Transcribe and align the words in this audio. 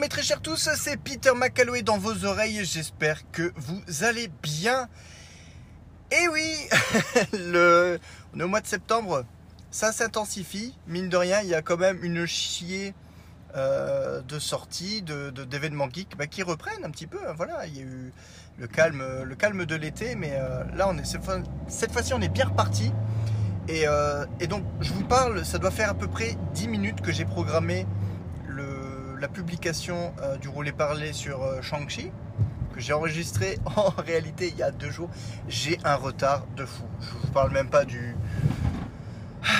Mes 0.00 0.08
très 0.08 0.22
chers 0.22 0.40
tous, 0.40 0.70
c'est 0.76 0.96
Peter 0.96 1.32
McCalloway 1.36 1.82
dans 1.82 1.98
vos 1.98 2.24
oreilles, 2.24 2.64
j'espère 2.64 3.30
que 3.32 3.52
vous 3.56 3.82
allez 4.02 4.30
bien. 4.42 4.88
Et 6.10 6.26
oui, 6.28 6.56
le... 7.34 8.00
au 8.34 8.46
mois 8.46 8.62
de 8.62 8.66
septembre, 8.66 9.26
ça 9.70 9.92
s'intensifie, 9.92 10.74
mine 10.86 11.10
de 11.10 11.18
rien, 11.18 11.42
il 11.42 11.50
y 11.50 11.54
a 11.54 11.60
quand 11.60 11.76
même 11.76 12.02
une 12.02 12.24
chier 12.24 12.94
euh, 13.56 14.22
de 14.22 14.38
sorties, 14.38 15.02
de, 15.02 15.28
d'événements 15.28 15.90
geeks 15.90 16.16
bah, 16.16 16.26
qui 16.26 16.42
reprennent 16.42 16.86
un 16.86 16.90
petit 16.90 17.06
peu. 17.06 17.18
Hein, 17.28 17.34
voilà, 17.36 17.66
il 17.66 17.76
y 17.76 17.80
a 17.80 17.82
eu 17.84 18.10
le 18.56 18.66
calme, 18.68 19.04
le 19.22 19.34
calme 19.34 19.66
de 19.66 19.74
l'été, 19.74 20.14
mais 20.14 20.32
euh, 20.32 20.64
là, 20.76 20.88
on 20.88 20.96
est, 20.96 21.04
cette 21.68 21.92
fois-ci, 21.92 22.14
on 22.14 22.22
est 22.22 22.30
bien 22.30 22.46
reparti. 22.46 22.90
Et, 23.68 23.86
euh, 23.86 24.24
et, 24.40 24.46
donc, 24.46 24.64
je 24.80 24.94
vous 24.94 25.04
parle, 25.04 25.44
ça 25.44 25.58
doit 25.58 25.70
faire 25.70 25.90
à 25.90 25.94
peu 25.94 26.08
près 26.08 26.38
10 26.54 26.68
minutes 26.68 27.02
que 27.02 27.12
j'ai 27.12 27.26
programmé 27.26 27.86
la 29.20 29.28
publication 29.28 30.14
euh, 30.22 30.36
du 30.36 30.48
roulé 30.48 30.72
parlé 30.72 31.12
sur 31.12 31.42
euh, 31.42 31.60
Shang-Chi, 31.60 32.10
que 32.74 32.80
j'ai 32.80 32.92
enregistré 32.92 33.58
en 33.76 33.90
réalité 33.90 34.48
il 34.48 34.56
y 34.56 34.62
a 34.62 34.70
deux 34.70 34.90
jours. 34.90 35.10
J'ai 35.48 35.78
un 35.84 35.96
retard 35.96 36.46
de 36.56 36.64
fou. 36.64 36.84
Je 37.00 37.26
vous 37.26 37.32
parle 37.32 37.52
même 37.52 37.68
pas 37.68 37.84
du, 37.84 38.16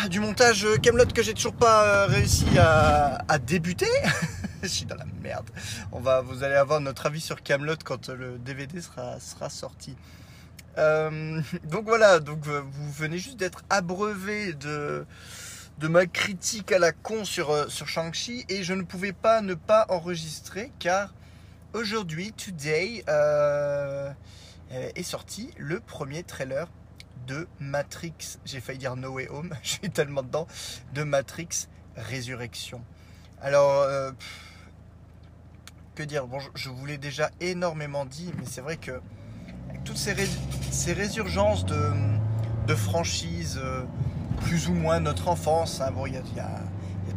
du 0.09 0.21
montage 0.21 0.67
Camelot 0.83 1.07
que 1.07 1.23
j'ai 1.23 1.35
toujours 1.35 1.55
pas 1.55 1.85
euh, 1.85 2.07
réussi 2.07 2.47
à, 2.59 3.39
débuter. 3.39 3.91
je 4.63 4.69
suis 4.69 4.87
dans 4.87 4.97
la 4.97 5.07
merde. 5.23 5.49
On 5.93 6.01
va, 6.01 6.23
vous 6.23 6.43
allez 6.43 6.57
avoir 6.57 6.81
notre 6.81 7.07
avis 7.07 7.21
sur 7.21 7.43
Camelot 7.43 7.77
quand 7.85 8.09
le 8.09 8.39
DVD 8.39 8.81
sera, 8.81 9.21
sera 9.21 9.51
sorti. 9.51 9.97
donc 11.65 11.85
voilà, 11.85 12.21
donc 12.21 12.47
vous 12.47 12.93
venez 12.93 13.19
juste 13.19 13.37
d'être 13.37 13.63
abreuvé 13.69 14.55
de 14.55 15.05
de 15.81 15.89
ma 15.89 16.05
critique 16.05 16.73
à 16.73 16.79
la 16.79 16.93
con 16.93 17.25
sur, 17.25 17.51
euh, 17.51 17.67
sur 17.69 17.89
Shang-Chi 17.89 18.45
et 18.51 18.63
je 18.63 18.75
ne 18.75 18.83
pouvais 18.83 19.15
pas 19.15 19.41
ne 19.41 19.55
pas 19.55 19.87
enregistrer 19.89 20.71
car 20.79 21.15
aujourd'hui, 21.73 22.33
today, 22.33 23.03
euh, 23.09 24.13
est 24.71 25.03
sorti 25.03 25.51
le 25.57 25.81
premier 25.81 26.23
trailer 26.23 26.69
de 27.27 27.49
Matrix. 27.61 28.39
J'ai 28.45 28.61
failli 28.61 28.79
dire 28.79 28.95
No 28.95 29.13
Way 29.13 29.29
Home, 29.31 29.57
je 29.63 29.71
suis 29.71 29.91
tellement 29.91 30.23
dedans, 30.23 30.47
de 30.93 31.03
Matrix 31.03 31.67
Résurrection. 31.97 32.85
Alors, 33.41 33.81
euh, 33.81 34.13
que 35.95 36.03
dire? 36.03 36.27
Je 36.57 36.69
vous 36.69 36.85
l'ai 36.85 36.99
déjà 36.99 37.31
énormément 37.41 38.05
dit, 38.05 38.31
mais 38.37 38.45
c'est 38.45 38.61
vrai 38.61 38.77
que 38.77 39.01
toutes 39.87 39.97
ces, 39.97 40.15
ces 40.71 40.93
résurgences 40.93 41.65
de, 41.65 41.91
de 42.67 42.75
franchises 42.75 43.59
plus 44.41 44.69
ou 44.69 44.75
moins 44.75 45.01
notre 45.01 45.29
enfance. 45.29 45.81
Hein. 45.81 45.91
Bon, 45.93 46.07
il 46.07 46.15
y, 46.15 46.41
a, 46.41 46.61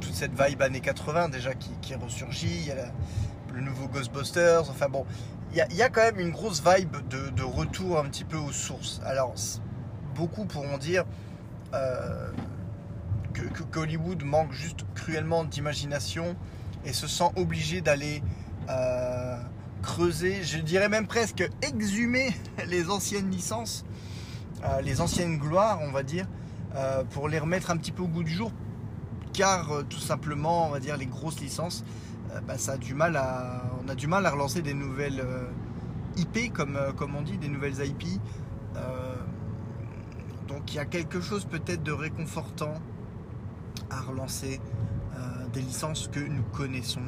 toute 0.02 0.14
cette 0.14 0.32
vibe 0.40 0.62
années 0.62 0.82
80 0.82 1.30
déjà 1.30 1.54
qui, 1.54 1.72
qui 1.82 1.96
ressurgit. 1.96 2.60
Il 2.62 2.68
y 2.68 2.72
a 2.72 2.92
le 3.54 3.62
nouveau 3.62 3.88
Ghostbusters. 3.88 4.70
Enfin 4.70 4.90
bon, 4.90 5.06
il 5.54 5.78
y, 5.78 5.82
a, 5.84 5.90
quand 5.90 6.02
même 6.02 6.20
une 6.20 6.32
grosse 6.32 6.64
vibe 6.66 6.98
de, 7.10 7.44
retour 7.44 8.00
un 8.00 8.06
petit 8.06 8.24
peu 8.24 8.38
aux 8.38 8.52
sources. 8.52 9.00
Alors, 9.06 9.36
beaucoup 10.16 10.46
pourront 10.46 10.80
dire 10.80 11.06
euh, 11.76 12.32
que, 13.34 13.80
Hollywood 13.80 14.24
manque 14.24 14.52
juste 14.52 14.80
cruellement 14.96 15.44
d'imagination 15.44 16.36
et 16.86 16.94
se 16.94 17.08
sent 17.08 17.30
obligé 17.36 17.82
d'aller 17.82 18.24
euh, 18.68 19.38
creuser, 19.84 20.42
je 20.44 20.58
dirais 20.58 20.90
même 20.90 21.06
presque 21.06 21.48
exhumer 21.62 22.34
les 22.68 22.90
anciennes 22.90 23.30
licences, 23.30 23.86
euh, 24.64 24.82
les 24.82 25.02
anciennes 25.02 25.38
gloires, 25.38 25.80
on 25.84 25.92
va 25.92 26.02
dire, 26.02 26.26
euh, 26.76 27.04
pour 27.04 27.30
les 27.30 27.38
remettre 27.38 27.70
un 27.70 27.78
petit 27.78 27.92
peu 27.92 28.02
au 28.02 28.08
goût 28.08 28.24
du 28.24 28.32
jour, 28.32 28.52
car 29.32 29.72
euh, 29.72 29.84
tout 29.84 30.00
simplement, 30.00 30.68
on 30.68 30.72
va 30.72 30.80
dire, 30.80 30.98
les 30.98 31.06
grosses 31.06 31.40
licences, 31.40 31.84
euh, 32.32 32.40
bah, 32.42 32.58
ça 32.58 32.74
a 32.74 32.78
du 32.78 32.96
mal 32.96 33.16
à, 33.16 33.64
on 33.84 33.90
a 33.90 33.96
du 33.96 34.08
mal 34.08 34.26
à 34.26 34.32
relancer 34.32 34.64
des 34.64 34.74
nouvelles 34.74 35.24
IP, 36.18 36.52
comme, 36.52 36.80
comme 36.98 37.16
on 37.16 37.22
dit, 37.22 37.38
des 37.38 37.48
nouvelles 37.48 37.86
IP. 37.86 38.20
donc 40.48 40.74
il 40.74 40.76
y 40.76 40.80
a 40.80 40.86
quelque 40.86 41.22
chose 41.22 41.46
peut-être 41.46 41.84
de 41.84 41.92
réconfortant 41.92 42.74
à 43.90 44.02
relancer 44.02 44.60
des 45.54 45.62
licences 45.62 46.08
que 46.08 46.20
nous 46.20 46.44
connaissons 46.52 47.02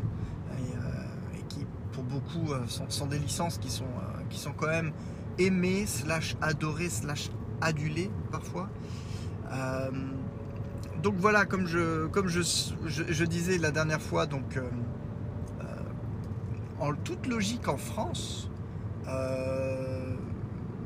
et, 1.36 1.44
qui 1.50 1.66
pour 1.92 2.04
beaucoup 2.04 2.54
sont, 2.68 3.08
des 3.08 3.20
licences 3.20 3.58
qui 3.58 3.70
sont, 3.70 3.86
qui 4.30 4.40
sont 4.40 4.54
quand 4.54 4.68
même 4.68 4.92
aimées, 5.38 5.86
slash 5.86 6.36
adorées, 6.42 6.90
slash 6.90 7.30
adulées 7.62 8.12
parfois. 8.32 8.70
Euh, 9.52 9.92
donc 11.02 11.16
voilà, 11.18 11.46
comme 11.46 11.68
je, 11.68 12.08
comme 12.08 12.28
je, 12.28 13.24
disais 13.26 13.58
la 13.58 13.72
dernière 13.72 14.02
fois, 14.02 14.26
donc 14.26 14.58
euh, 14.58 14.62
euh, 15.62 15.66
en 16.80 16.94
toute 16.96 17.28
logique 17.28 17.68
en 17.68 17.78
France, 17.78 18.50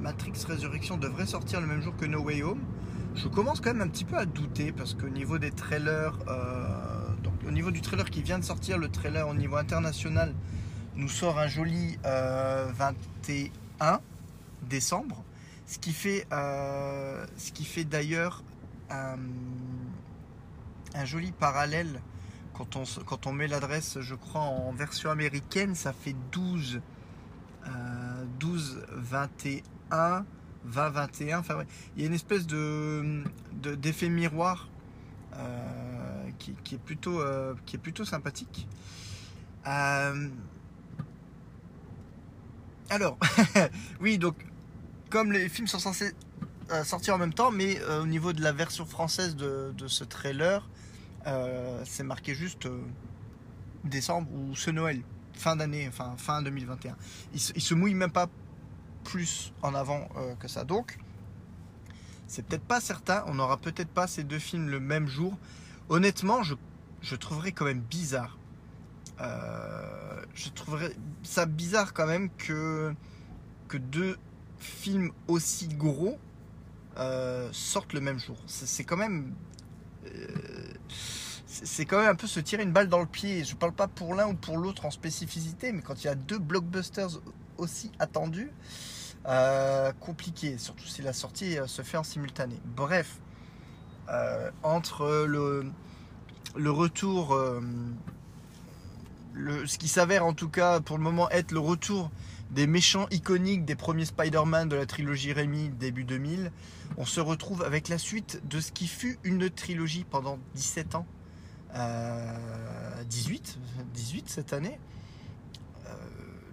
Matrix 0.02 0.34
Résurrection 0.48 0.98
devrait 0.98 1.25
sortir 1.25 1.62
le 1.62 1.68
même 1.68 1.81
jour 1.81 1.96
que 1.96 2.06
No 2.06 2.22
Way 2.22 2.44
Home. 2.44 2.62
Je 3.16 3.28
commence 3.28 3.59
quand 3.62 3.74
même 3.74 3.81
un 3.81 3.88
petit 3.88 4.06
peu 4.06 4.18
à 4.18 4.25
douter 4.25 4.72
parce 4.72 4.94
qu'au 4.94 5.09
niveau 5.09 5.38
des 5.38 5.52
trailers, 5.52 6.18
au 7.48 7.52
niveau 7.52 7.72
du 7.72 7.81
trailer 7.81 8.09
qui 8.09 8.22
vient 8.22 8.40
de 8.40 8.44
sortir, 8.44 8.78
le 8.78 8.90
trailer 8.90 9.28
au 9.28 9.34
niveau 9.34 9.56
international 9.56 10.34
nous 10.96 11.08
sort 11.08 11.40
un 11.40 11.48
joli 11.48 11.98
21 12.03 14.02
décembre. 14.69 15.24
Ce 15.66 15.80
qui 15.80 15.94
fait, 15.94 16.28
ce 16.31 17.52
qui 17.53 17.64
fait 17.64 17.86
d'ailleurs 17.86 18.44
un, 18.90 19.18
joli 21.06 21.32
parallèle 21.32 22.02
quand 22.54 22.76
on, 22.76 22.84
quand 23.06 23.28
on 23.28 23.32
met 23.32 23.48
l'adresse, 23.48 24.00
je 24.02 24.16
crois, 24.16 24.42
en 24.42 24.72
version 24.74 25.10
américaine, 25.12 25.76
ça 25.76 25.94
fait 25.94 26.16
12, 26.32 26.82
12 28.40 28.86
21, 28.90 30.26
20, 30.66 30.90
21. 30.90 31.40
Enfin, 31.40 31.64
il 31.96 32.02
y 32.02 32.06
a 32.06 32.08
une 32.08 32.14
espèce 32.14 32.48
de, 32.48 33.24
d'effet 33.54 34.10
miroir 34.10 34.68
euh, 35.36 36.30
qui, 36.38 36.76
est 36.76 36.80
plutôt, 36.80 37.22
euh, 37.22 37.54
qui 37.66 37.76
est 37.76 37.80
plutôt 37.80 38.06
sympathique. 38.06 38.68
Euh, 39.68 40.30
alors, 42.90 43.18
oui, 44.02 44.18
donc, 44.18 44.36
comme 45.10 45.32
les 45.32 45.50
films 45.50 45.68
sont 45.68 45.80
censés 45.80 46.14
sortir 46.84 47.16
en 47.16 47.18
même 47.18 47.34
temps, 47.34 47.52
mais 47.52 47.80
euh, 47.81 48.03
au 48.03 48.06
niveau 48.06 48.34
de 48.34 48.41
la 48.41 48.52
version 48.52 48.85
française 48.85 49.35
de, 49.35 49.74
ce 49.88 50.03
trailer, 50.03 50.68
euh, 51.28 51.81
c'est 51.85 52.03
marqué 52.03 52.35
juste 52.35 52.66
euh, 52.66 52.81
décembre 53.84 54.31
ou 54.34 54.56
ce 54.56 54.69
Noël, 54.69 55.02
fin 55.34 55.56
d'année, 55.56 55.88
enfin 55.88 56.16
fin 56.18 56.41
2021. 56.41 56.96
Il 57.34 57.40
se, 57.40 57.59
se 57.59 57.74
mouille 57.74 57.94
même 57.94 58.12
pas 58.12 58.28
plus 59.03 59.53
en 59.62 59.74
avant 59.74 60.09
que 60.40 60.47
ça. 60.47 60.66
Donc, 60.66 61.00
c'est 62.28 62.46
peut-être 62.46 62.63
pas 62.63 62.81
certain, 62.81 63.24
on 63.28 63.36
n'aura 63.36 63.57
peut-être 63.57 63.90
pas 63.90 64.06
ces 64.06 64.24
deux 64.24 64.38
films 64.38 64.69
le 64.69 64.80
même 64.80 65.07
jour. 65.07 65.38
Honnêtement, 65.88 66.44
je, 66.44 66.56
je 67.01 67.16
trouverais 67.16 67.51
quand 67.51 67.66
même 67.66 67.80
bizarre. 67.80 68.38
je 69.19 70.50
trouverais 70.50 70.91
ça 71.24 71.46
bizarre 71.46 71.94
quand 71.94 72.06
même 72.06 72.30
que, 72.38 72.94
que 73.68 73.78
deux 73.78 74.18
films 74.59 75.12
aussi 75.28 75.69
gros 75.69 76.19
euh, 77.00 77.48
sortent 77.54 77.94
le 77.94 78.02
même 78.02 78.20
jour. 78.20 78.36
C'est 78.46 78.84
quand 78.84 78.98
même. 78.98 79.34
Euh, 80.06 80.74
c'est 81.48 81.86
quand 81.86 82.00
même 82.00 82.10
un 82.10 82.16
peu 82.16 82.28
se 82.28 82.40
tirer 82.40 82.63
une 82.63 82.74
balle 82.74 82.90
dans 82.90 83.00
le 83.00 83.06
pied. 83.06 83.44
Je 83.44 83.56
parle 83.56 83.72
pas 83.72 83.88
pour 83.88 84.16
l'un 84.16 84.28
ou 84.28 84.34
pour 84.34 84.57
l'autre 84.57 84.86
en 84.86 84.92
spécificité, 84.92 85.72
mais 85.72 85.81
quand 85.81 86.04
il 86.04 86.07
y 86.07 86.10
a 86.10 86.16
deux 86.16 86.40
blockbusters 86.40 87.19
aussi 87.57 87.92
attendus, 88.00 88.51
euh, 89.28 89.92
compliqué, 90.00 90.57
surtout 90.57 90.86
si 90.86 91.01
la 91.01 91.13
sortie 91.13 91.57
se 91.68 91.81
fait 91.81 91.98
en 91.98 92.04
simultané. 92.04 92.56
Bref, 92.75 93.19
entre 94.63 95.25
le, 95.25 95.72
retour, 96.72 97.38
ce 99.36 99.78
qui 99.78 99.88
s'avère 99.88 100.25
en 100.25 100.34
tout 100.34 100.50
cas 100.50 100.80
pour 100.80 100.98
le 100.98 101.04
moment 101.04 101.30
être 101.30 101.51
le 101.51 101.60
retour 101.60 102.12
des 102.51 102.68
méchants 102.68 103.07
iconiques 103.12 103.66
des 103.66 103.75
premiers 103.75 104.06
Spider-Man 104.06 104.69
de 104.69 104.75
la 104.75 104.86
trilogie 104.86 105.34
Rémi 105.34 105.69
début 105.69 106.04
2000, 106.04 106.51
on 106.98 107.06
se 107.06 107.19
retrouve 107.19 107.63
avec 107.63 107.90
la 107.90 107.98
suite 107.98 108.42
de 108.48 108.60
ce 108.60 108.72
qui 108.72 108.88
fut 108.88 109.19
une 109.24 109.50
trilogie 109.50 110.06
pendant 110.10 110.40
17 110.56 110.96
ans. 110.96 111.06
18, 111.72 111.78
euh, 111.78 113.84
18 113.94 114.30
cette 114.30 114.54
année. 114.54 114.80
Euh, 115.86 115.90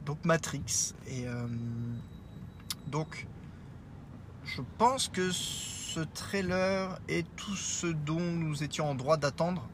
donc 0.04 0.22
Matrix. 0.25 0.94
Et 1.06 1.26
euh, 1.26 1.46
donc, 2.88 3.26
je 4.44 4.60
pense 4.76 5.08
que 5.08 5.31
ce 5.31 6.00
trailer 6.00 6.98
est 7.08 7.26
tout 7.37 7.56
ce 7.56 7.87
dont 7.87 8.20
nous 8.20 8.62
étions 8.62 8.90
en 8.90 8.94
droit 8.94 9.16
d'attendre 9.16 9.66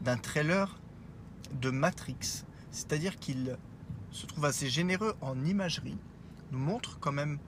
d'un 0.00 0.16
trailer 0.16 0.76
de 1.60 1.70
Matrix. 1.70 2.44
C'est-à-dire 2.72 3.18
qu'il 3.18 3.56
se 4.18 4.26
trouve 4.26 4.46
assez 4.46 4.68
généreux 4.68 5.14
en 5.20 5.44
imagerie, 5.44 5.96
nous 6.50 6.58
montre 6.58 6.98
quand 6.98 7.12
même 7.12 7.38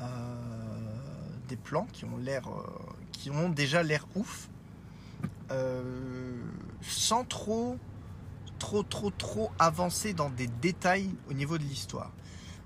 euh, 0.00 0.06
des 1.48 1.56
plans 1.56 1.86
qui 1.92 2.06
ont 2.06 2.16
l'air, 2.16 2.48
euh, 2.48 2.62
qui 3.12 3.30
ont 3.30 3.50
déjà 3.50 3.82
l'air 3.82 4.06
ouf, 4.14 4.48
euh, 5.50 5.82
sans 6.80 7.24
trop 7.24 7.76
trop, 8.58 8.82
trop, 8.82 9.10
trop 9.10 9.50
avancé 9.58 10.14
dans 10.14 10.30
des 10.30 10.46
détails 10.46 11.10
au 11.28 11.34
niveau 11.34 11.58
de 11.58 11.64
l'histoire. 11.64 12.10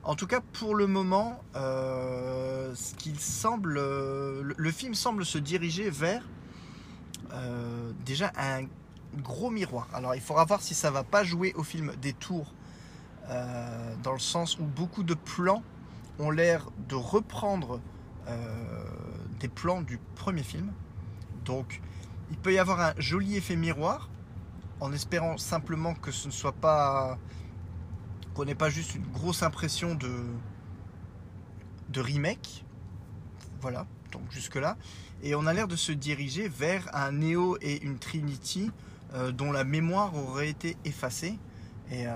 En 0.05 0.14
tout 0.14 0.29
cas, 0.29 0.41
pour 0.41 0.76
le 0.76 0.87
moment, 0.87 1.43
ce 1.55 2.94
qu'il 2.94 3.19
semble, 3.19 3.75
le, 3.75 4.70
film 4.70 4.94
semble 4.94 5.26
se 5.26 5.37
diriger 5.37 5.91
vers 5.91 6.23
déjà 8.06 8.32
un 8.37 8.62
gros 9.20 9.50
miroir. 9.50 9.88
Alors, 9.93 10.14
il 10.14 10.20
faudra 10.20 10.44
voir 10.44 10.62
si 10.62 10.75
ça 10.75 10.93
va 10.93 11.02
pas 11.02 11.25
jouer 11.25 11.52
au 11.55 11.64
film 11.64 11.93
des 12.00 12.12
tours, 12.12 12.55
euh, 13.29 13.95
dans 14.03 14.13
le 14.13 14.19
sens 14.19 14.59
où 14.59 14.65
beaucoup 14.65 15.03
de 15.03 15.15
plans 15.15 15.63
ont 16.19 16.31
l'air 16.31 16.69
de 16.89 16.95
reprendre 16.95 17.81
euh, 18.29 18.85
des 19.39 19.49
plans 19.49 19.83
du 19.83 19.99
premier 20.15 20.43
film. 20.43 20.73
Donc, 21.45 21.81
il 22.31 22.37
peut 22.37 22.53
y 22.53 22.59
avoir 22.59 22.81
un 22.81 22.93
joli 22.99 23.37
effet 23.37 23.57
miroir, 23.57 24.09
en 24.81 24.93
espérant 24.93 25.37
simplement 25.37 25.95
que 25.95 26.11
ce 26.11 26.29
ne 26.29 26.33
soit 26.33 26.53
pas 26.53 27.19
qu'on 28.35 28.45
n'ait 28.45 28.55
pas 28.55 28.71
juste 28.71 28.95
une 28.95 29.07
grosse 29.07 29.43
impression 29.43 29.97
de 29.97 32.01
remake. 32.01 32.65
Voilà, 33.61 33.87
donc 34.13 34.23
jusque 34.31 34.57
là. 34.57 34.77
Et 35.23 35.35
on 35.35 35.47
a 35.47 35.53
l'air 35.53 35.69
de 35.69 35.77
se 35.77 35.93
diriger 35.93 36.49
vers 36.49 36.89
un 36.95 37.13
Neo 37.13 37.59
et 37.61 37.83
une 37.83 37.99
Trinity 37.99 38.71
euh, 39.15 39.33
dont 39.33 39.53
la 39.53 39.65
mémoire 39.65 40.15
aurait 40.15 40.49
été 40.49 40.77
effacée 40.85 41.39
et 41.91 42.07
euh, 42.07 42.11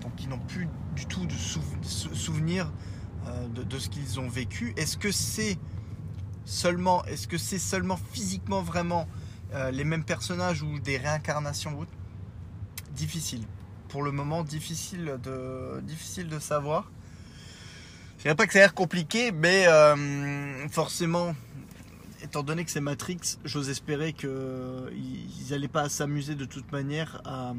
donc 0.00 0.12
ils 0.20 0.28
n'ont 0.28 0.38
plus 0.38 0.68
du 0.94 1.06
tout 1.06 1.26
de 1.26 1.32
sou 1.32 1.60
souvenir 1.82 2.70
euh, 3.26 3.48
de, 3.48 3.78
ce 3.78 3.88
qu'ils 3.88 4.18
ont 4.20 4.28
vécu. 4.28 4.72
Est-ce 4.76 4.96
que 4.96 5.12
c'est 5.12 5.58
seulement, 6.44 7.04
est-ce 7.04 7.28
que 7.28 7.38
c'est 7.38 7.58
seulement 7.58 7.98
physiquement 8.12 8.62
vraiment 8.62 9.06
euh, 9.54 9.70
les 9.70 9.84
mêmes 9.84 10.04
personnages 10.04 10.62
ou 10.62 10.78
des 10.78 10.96
réincarnations 10.96 11.86
Difficile. 12.92 13.44
Pour 13.88 14.02
le 14.02 14.12
moment, 14.12 14.42
difficile 14.42 15.18
de, 15.22 15.80
difficile 15.82 16.28
de 16.28 16.38
savoir. 16.38 16.90
Je 18.18 18.22
dirais 18.22 18.34
pas 18.34 18.46
que 18.46 18.52
ça 18.52 18.58
a 18.58 18.62
l'air 18.62 18.74
compliqué, 18.74 19.32
mais 19.32 19.66
euh, 19.66 20.68
forcément, 20.68 21.34
étant 22.22 22.42
donné 22.42 22.64
que 22.64 22.70
c'est 22.70 22.80
Matrix, 22.80 23.38
j'ose 23.44 23.70
espérer 23.70 24.12
qu'ils 24.12 24.30
n'allaient 25.50 25.68
pas 25.68 25.88
s'amuser 25.88 26.34
de 26.34 26.44
toute 26.44 26.70
manière 26.70 27.22
à, 27.24 27.54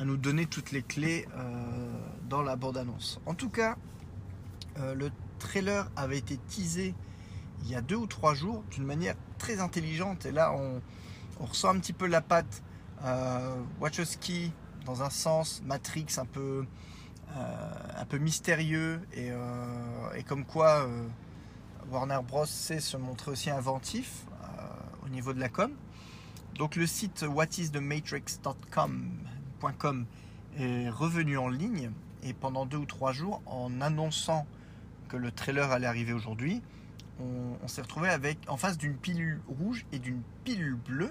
à, 0.00 0.04
nous 0.04 0.16
donner 0.16 0.46
toutes 0.46 0.72
les 0.72 0.82
clés 0.82 1.28
euh, 1.36 1.90
dans 2.28 2.42
la 2.42 2.56
bande-annonce. 2.56 3.20
En 3.26 3.34
tout 3.34 3.50
cas, 3.50 3.76
euh, 4.78 4.94
le 4.94 5.10
trailer 5.38 5.90
avait 5.96 6.18
été 6.18 6.36
teasé 6.36 6.94
il 7.62 7.70
y 7.70 7.74
a 7.74 7.80
deux 7.82 7.96
ou 7.96 8.06
trois 8.06 8.34
jours 8.34 8.64
d'une 8.70 8.84
manière 8.84 9.14
très 9.38 9.60
intelligente. 9.60 10.24
Et 10.24 10.32
là, 10.32 10.52
on, 10.52 10.80
on 11.40 11.44
ressent 11.46 11.68
un 11.70 11.78
petit 11.78 11.92
peu 11.92 12.06
la 12.06 12.20
patte 12.20 12.62
euh, 13.04 13.56
dans 14.86 15.02
un 15.02 15.10
sens, 15.10 15.62
Matrix 15.66 16.06
un 16.16 16.24
peu, 16.24 16.64
euh, 17.36 17.72
un 17.96 18.04
peu 18.06 18.18
mystérieux 18.18 19.00
et, 19.12 19.30
et 20.16 20.22
comme 20.22 20.44
quoi 20.44 20.88
Warner 21.90 22.20
Bros 22.26 22.46
sait 22.46 22.80
se 22.80 22.96
montrer 22.96 23.30
aussi 23.32 23.50
inventif 23.50 24.24
au 25.04 25.08
niveau 25.10 25.34
de 25.34 25.40
la 25.40 25.50
com. 25.50 25.70
Donc 26.54 26.76
le 26.76 26.86
site 26.86 27.24
whatisthematrix.com 27.28 29.10
est 30.58 30.90
revenu 30.90 31.38
en 31.38 31.48
ligne 31.48 31.90
et 32.22 32.32
pendant 32.32 32.66
deux 32.66 32.78
ou 32.78 32.86
trois 32.86 33.12
jours 33.12 33.42
en 33.46 33.80
annonçant 33.80 34.46
que 35.08 35.16
le 35.16 35.30
trailer 35.30 35.70
allait 35.70 35.86
arriver 35.86 36.12
aujourd'hui, 36.12 36.62
on, 37.20 37.68
s'est 37.68 37.82
retrouvé 37.82 38.08
avec 38.08 38.38
en 38.48 38.56
face 38.56 38.78
d'une 38.78 38.96
pilule 38.96 39.40
rouge 39.46 39.84
et 39.92 39.98
d'une 39.98 40.22
pilule 40.44 40.74
bleue. 40.74 41.10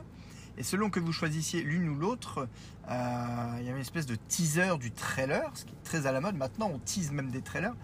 Et 0.57 0.63
selon 0.63 0.89
que 0.89 0.99
vous 0.99 1.13
choisissiez 1.13 1.61
l'une 1.61 1.87
ou 1.89 1.95
l'autre, 1.95 2.47
euh, 2.89 3.55
il 3.59 3.65
y 3.65 3.69
avait 3.69 3.77
une 3.77 3.81
espèce 3.81 4.07
de 4.07 4.15
teaser 4.15 4.77
du 4.79 4.91
trailer, 4.91 5.49
ce 5.53 5.65
qui 5.65 5.71
est 5.71 5.83
très 5.83 6.07
à 6.07 6.11
la 6.11 6.19
mode. 6.19 6.35
Maintenant, 6.35 6.71
on 6.73 6.79
tease 6.79 7.11
même 7.11 7.29
des 7.31 7.41
trailers. 7.41 7.75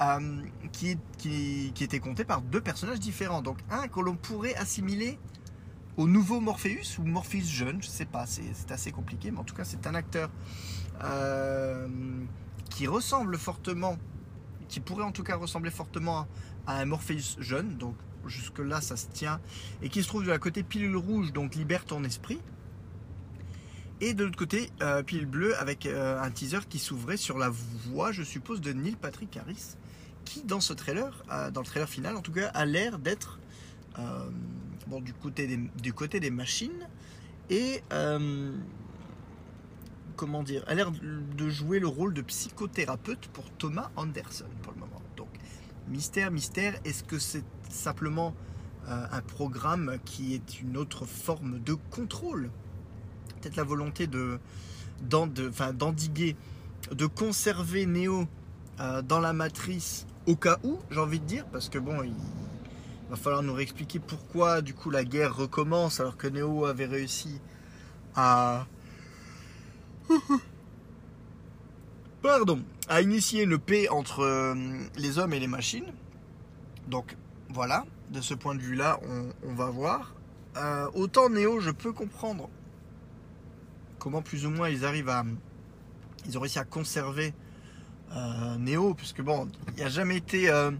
Euh, 0.00 0.42
qui, 0.72 0.96
qui, 1.18 1.70
qui, 1.74 1.84
était 1.84 2.00
compté 2.00 2.24
par 2.24 2.40
deux 2.40 2.62
personnages 2.62 2.98
différents. 2.98 3.42
Donc 3.42 3.58
un 3.70 3.88
que 3.88 4.00
l'on 4.00 4.16
pourrait 4.16 4.54
assimiler 4.54 5.18
au 5.96 6.08
nouveau 6.08 6.40
Morpheus 6.40 6.98
ou 6.98 7.04
Morpheus 7.04 7.44
jeune, 7.44 7.82
je 7.82 7.88
sais 7.88 8.06
pas, 8.06 8.24
c'est 8.26 8.70
assez 8.70 8.92
compliqué, 8.92 9.30
mais 9.30 9.38
en 9.38 9.44
tout 9.44 9.54
cas 9.54 9.64
c'est 9.64 9.86
un 9.86 9.94
acteur 9.94 10.30
euh, 11.04 11.86
qui 12.70 12.86
ressemble 12.86 13.36
fortement, 13.36 13.98
qui 14.68 14.80
pourrait 14.80 15.04
en 15.04 15.12
tout 15.12 15.22
cas 15.22 15.36
ressembler 15.36 15.70
fortement 15.70 16.26
à 16.66 16.78
un 16.78 16.86
Morpheus 16.86 17.36
jeune, 17.38 17.76
donc 17.76 17.96
jusque 18.26 18.60
là 18.60 18.80
ça 18.80 18.96
se 18.96 19.08
tient, 19.08 19.40
et 19.82 19.88
qui 19.88 20.02
se 20.02 20.08
trouve 20.08 20.24
de 20.24 20.30
la 20.30 20.38
côté 20.38 20.62
pilule 20.62 20.96
rouge, 20.96 21.32
donc 21.32 21.54
libère 21.54 21.84
ton 21.84 22.04
esprit. 22.04 22.40
Et 24.00 24.14
de 24.14 24.24
l'autre 24.24 24.38
côté, 24.38 24.70
euh, 24.80 25.04
pilule 25.04 25.26
bleue 25.26 25.56
avec 25.60 25.86
euh, 25.86 26.20
un 26.20 26.30
teaser 26.32 26.58
qui 26.68 26.80
s'ouvrait 26.80 27.16
sur 27.16 27.38
la 27.38 27.50
voix, 27.50 28.10
je 28.10 28.24
suppose, 28.24 28.60
de 28.60 28.72
Neil 28.72 28.96
Patrick 28.96 29.36
Harris, 29.36 29.76
qui 30.24 30.42
dans 30.42 30.60
ce 30.60 30.72
trailer, 30.72 31.22
dans 31.52 31.60
le 31.60 31.66
trailer 31.66 31.88
final 31.88 32.16
en 32.16 32.20
tout 32.20 32.32
cas, 32.32 32.48
a 32.48 32.64
l'air 32.64 32.98
d'être 32.98 33.38
du, 35.00 35.12
côté 35.12 35.46
des, 35.46 35.58
du 35.80 35.92
côté 35.92 36.20
des 36.20 36.30
machines 36.30 36.88
et 37.50 37.82
euh, 37.92 38.52
comment 40.16 40.42
dire, 40.42 40.64
a 40.66 40.74
l'air 40.74 40.90
de 40.90 41.48
jouer 41.48 41.78
le 41.78 41.88
rôle 41.88 42.14
de 42.14 42.22
psychothérapeute 42.22 43.28
pour 43.28 43.50
Thomas 43.50 43.90
Anderson 43.96 44.46
pour 44.62 44.72
le 44.72 44.80
moment. 44.80 45.02
Donc 45.16 45.28
mystère, 45.88 46.30
mystère, 46.30 46.78
est-ce 46.84 47.04
que 47.04 47.18
c'est 47.18 47.44
simplement 47.68 48.34
euh, 48.88 49.06
un 49.10 49.20
programme 49.20 49.98
qui 50.04 50.34
est 50.34 50.60
une 50.60 50.76
autre 50.76 51.04
forme 51.06 51.58
de 51.60 51.74
contrôle? 51.90 52.50
Peut-être 53.40 53.56
la 53.56 53.64
volonté 53.64 54.06
de 54.06 54.38
d'endiguer, 55.02 56.36
de, 56.92 57.06
conserver 57.06 57.86
Neo 57.86 58.28
euh, 58.78 59.02
dans 59.02 59.18
la 59.18 59.32
matrice 59.32 60.06
au 60.26 60.36
cas 60.36 60.58
où, 60.62 60.78
j'ai 60.92 61.00
envie 61.00 61.18
de 61.18 61.24
dire, 61.24 61.44
parce 61.46 61.68
que 61.68 61.78
bon, 61.78 62.04
il, 62.04 62.14
va 63.12 63.18
falloir 63.18 63.42
nous 63.42 63.52
réexpliquer 63.52 63.98
pourquoi 63.98 64.62
du 64.62 64.72
coup 64.72 64.88
la 64.88 65.04
guerre 65.04 65.36
recommence 65.36 66.00
alors 66.00 66.16
que 66.16 66.26
Neo 66.26 66.64
avait 66.64 66.86
réussi 66.86 67.38
à 68.16 68.66
pardon, 72.22 72.62
à 72.88 73.02
initier 73.02 73.42
une 73.42 73.58
paix 73.58 73.90
entre 73.90 74.20
euh, 74.20 74.54
les 74.96 75.18
hommes 75.18 75.34
et 75.34 75.40
les 75.40 75.46
machines. 75.46 75.92
Donc 76.88 77.16
voilà, 77.50 77.84
de 78.10 78.22
ce 78.22 78.32
point 78.32 78.54
de 78.54 78.60
vue-là, 78.60 78.98
on, 79.06 79.28
on, 79.46 79.54
va 79.54 79.66
voir. 79.66 80.14
Euh, 80.56 80.88
autant 80.94 81.28
Neo, 81.28 81.60
je 81.60 81.70
peux 81.70 81.92
comprendre 81.92 82.48
comment 83.98 84.22
plus 84.22 84.46
ou 84.46 84.50
moins 84.50 84.70
ils 84.70 84.86
arrivent 84.86 85.10
à. 85.10 85.22
Ils 86.24 86.38
ont 86.38 86.40
réussi 86.40 86.58
à 86.58 86.64
conserver 86.64 87.34
euh, 88.16 88.56
Neo, 88.56 88.94
puisque 88.94 89.20
bon, 89.20 89.50
il 89.68 89.74
n'y 89.74 89.82
a 89.82 89.90
jamais 89.90 90.16
été. 90.16 90.48
Euh, 90.48 90.70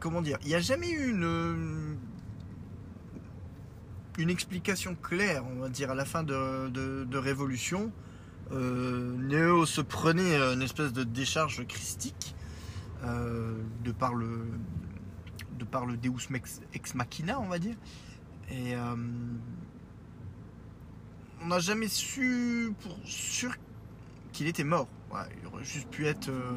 comment 0.00 0.22
dire 0.22 0.38
Il 0.42 0.48
n'y 0.48 0.54
a 0.54 0.60
jamais 0.60 0.90
eu 0.90 1.10
une. 1.10 1.98
Explication 4.28 4.94
claire, 4.96 5.44
on 5.46 5.60
va 5.60 5.70
dire, 5.70 5.90
à 5.90 5.94
la 5.94 6.04
fin 6.04 6.22
de, 6.22 7.16
Révolution. 7.16 7.90
Euh, 8.52 9.16
Neo 9.16 9.64
se 9.64 9.80
prenait 9.80 10.36
une 10.36 10.60
espèce 10.60 10.92
de 10.92 11.04
décharge 11.04 11.66
christique 11.66 12.34
euh, 13.04 13.54
de 13.82 13.92
par 13.92 14.14
le 14.14 14.44
de 15.58 15.64
par 15.64 15.86
Deus 15.86 16.28
ex 16.74 16.94
machina, 16.94 17.40
on 17.40 17.48
va 17.48 17.58
dire. 17.58 17.76
Et 18.50 18.74
euh, 18.74 18.96
on 21.42 21.46
n'a 21.46 21.58
jamais 21.58 21.88
su 21.88 22.74
pour 22.80 22.98
sûr 23.04 23.54
qu'il 24.32 24.46
était 24.48 24.64
mort. 24.64 24.88
Il 25.40 25.46
aurait 25.46 25.64
juste 25.64 25.88
pu 25.88 26.06
être 26.06 26.28
euh, 26.28 26.52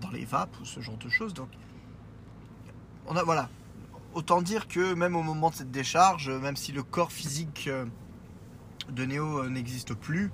dans 0.00 0.10
les 0.10 0.24
vapes 0.24 0.58
ou 0.60 0.64
ce 0.64 0.80
genre 0.80 0.96
de 0.98 1.08
choses. 1.08 1.34
Donc, 1.34 1.48
voilà. 3.24 3.48
Autant 4.14 4.42
dire 4.42 4.66
que 4.68 4.94
même 4.94 5.16
au 5.16 5.22
moment 5.22 5.50
de 5.50 5.54
cette 5.56 5.70
décharge, 5.70 6.30
même 6.30 6.56
si 6.56 6.72
le 6.72 6.82
corps 6.82 7.12
physique 7.12 7.66
euh, 7.68 7.86
de 8.90 9.04
Neo 9.04 9.48
n'existe 9.48 9.94
plus, 9.94 10.32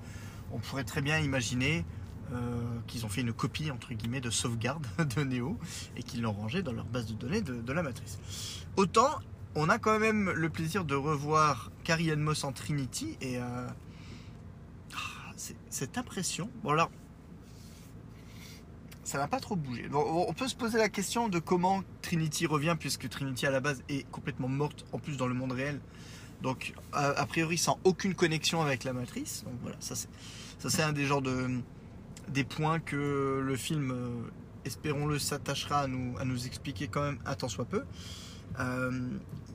on 0.51 0.59
pourrait 0.59 0.83
très 0.83 1.01
bien 1.01 1.19
imaginer 1.19 1.85
euh, 2.33 2.79
qu'ils 2.87 3.05
ont 3.05 3.09
fait 3.09 3.21
une 3.21 3.33
copie 3.33 3.71
entre 3.71 3.93
guillemets 3.93 4.21
de 4.21 4.29
sauvegarde 4.29 4.85
de 5.15 5.23
Neo 5.23 5.57
et 5.95 6.03
qu'ils 6.03 6.21
l'ont 6.21 6.33
rangé 6.33 6.61
dans 6.61 6.73
leur 6.73 6.85
base 6.85 7.05
de 7.05 7.13
données 7.13 7.41
de, 7.41 7.71
la 7.71 7.83
matrice. 7.83 8.19
Autant 8.75 9.09
on 9.55 9.69
a 9.69 9.79
quand 9.79 9.97
même 9.97 10.29
le 10.31 10.49
plaisir 10.49 10.85
de 10.85 10.93
revoir 10.93 11.71
Carrie 11.83 12.15
Moss 12.15 12.43
en 12.43 12.51
Trinity 12.51 13.17
et 13.21 13.37
euh, 13.37 13.67
cette 15.69 15.97
impression. 15.97 16.49
Bon 16.63 16.71
alors, 16.71 16.91
ça 19.07 19.17
n'a 19.17 19.27
pas 19.29 19.39
trop 19.39 19.55
bougé. 19.55 19.87
On 19.93 20.33
peut 20.33 20.49
se 20.49 20.55
poser 20.55 20.77
la 20.77 20.89
question 20.89 21.29
de 21.29 21.39
comment 21.39 21.81
Trinity 22.01 22.45
revient 22.45 22.75
puisque 22.77 23.07
Trinity 23.07 23.45
à 23.45 23.51
la 23.51 23.61
base 23.61 23.81
est 23.87 24.05
complètement 24.11 24.49
morte 24.49 24.85
en 24.91 24.99
plus 24.99 25.15
dans 25.15 25.27
le 25.27 25.33
monde 25.33 25.53
réel. 25.53 25.79
Donc 26.41 26.73
a, 26.91 27.25
priori 27.25 27.57
sans 27.57 27.79
aucune 27.85 28.15
connexion 28.15 28.61
avec 28.61 28.83
la 28.83 28.91
matrice. 28.91 29.45
Donc 29.45 29.53
voilà, 29.61 29.77
ça 29.79 29.95
c'est 30.69 30.83
un 30.83 30.91
des 30.91 31.05
genres 31.05 31.21
de 31.21 31.61
des 32.27 32.43
points 32.43 32.79
que 32.81 33.41
le 33.41 33.55
film, 33.55 33.91
euh, 33.91 34.09
espérons-le, 34.65 35.19
s'attachera 35.19 35.83
à 35.83 35.87
nous, 35.87 36.17
à 36.19 36.25
nous 36.25 36.45
expliquer 36.45 36.89
quand 36.89 37.01
même 37.01 37.19
un 37.25 37.35
tant 37.35 37.47
soit 37.47 37.63
peu. 37.63 37.83
Il 38.59 38.61
euh, 38.61 38.91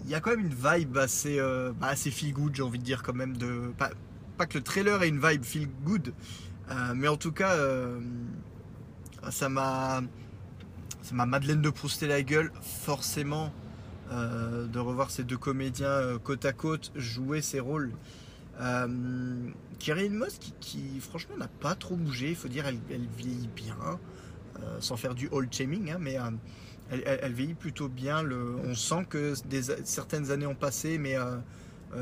y 0.06 0.14
a 0.14 0.20
quand 0.20 0.30
même 0.30 0.46
une 0.46 0.54
vibe 0.54 0.96
assez, 0.96 1.38
euh, 1.38 1.72
bah, 1.78 1.88
assez 1.88 2.10
feel 2.10 2.32
good, 2.32 2.54
j'ai 2.56 2.62
envie 2.62 2.78
de 2.78 2.84
dire 2.84 3.02
quand 3.02 3.12
même, 3.12 3.36
de, 3.36 3.70
pas, 3.76 3.90
pas 4.38 4.46
que 4.46 4.56
le 4.56 4.64
trailer 4.64 5.02
ait 5.02 5.08
une 5.08 5.20
vibe 5.20 5.44
feel 5.44 5.68
good, 5.84 6.14
mais 6.94 7.08
en 7.08 7.18
tout 7.18 7.32
cas, 7.32 7.54
ça 9.30 9.48
m'a 9.48 10.02
Madeleine 11.12 11.62
de 11.62 11.70
Prousté 11.70 12.06
la 12.06 12.22
gueule, 12.22 12.52
forcément, 12.60 13.52
de 14.10 14.78
revoir 14.78 15.10
ces 15.10 15.24
deux 15.24 15.38
comédiens 15.38 16.18
côte 16.22 16.44
à 16.44 16.52
côte 16.52 16.92
jouer 16.96 17.40
ces 17.40 17.60
rôles. 17.60 17.92
Euh, 18.60 18.86
Moss 20.10 20.38
qui, 20.60 21.00
franchement 21.00 21.36
n'a 21.36 21.48
pas 21.48 21.74
trop 21.74 21.96
bougé, 21.96 22.30
il 22.30 22.36
faut 22.36 22.48
dire, 22.48 22.66
elle, 22.66 22.78
vieillit 23.16 23.48
bien, 23.48 23.76
euh, 24.60 24.76
sans 24.80 24.96
faire 24.96 25.14
du 25.14 25.28
old 25.32 25.52
shaming, 25.52 25.90
hein, 25.90 25.96
mais 25.98 26.18
euh, 26.18 27.00
elle, 27.04 27.32
vieillit 27.32 27.54
plutôt 27.54 27.88
bien. 27.88 28.24
On 28.64 28.74
sent 28.74 29.06
que 29.08 29.34
certaines 29.84 30.30
années 30.30 30.46
ont 30.46 30.54
passé, 30.54 30.98
mais 30.98 31.16
euh, 31.16 31.36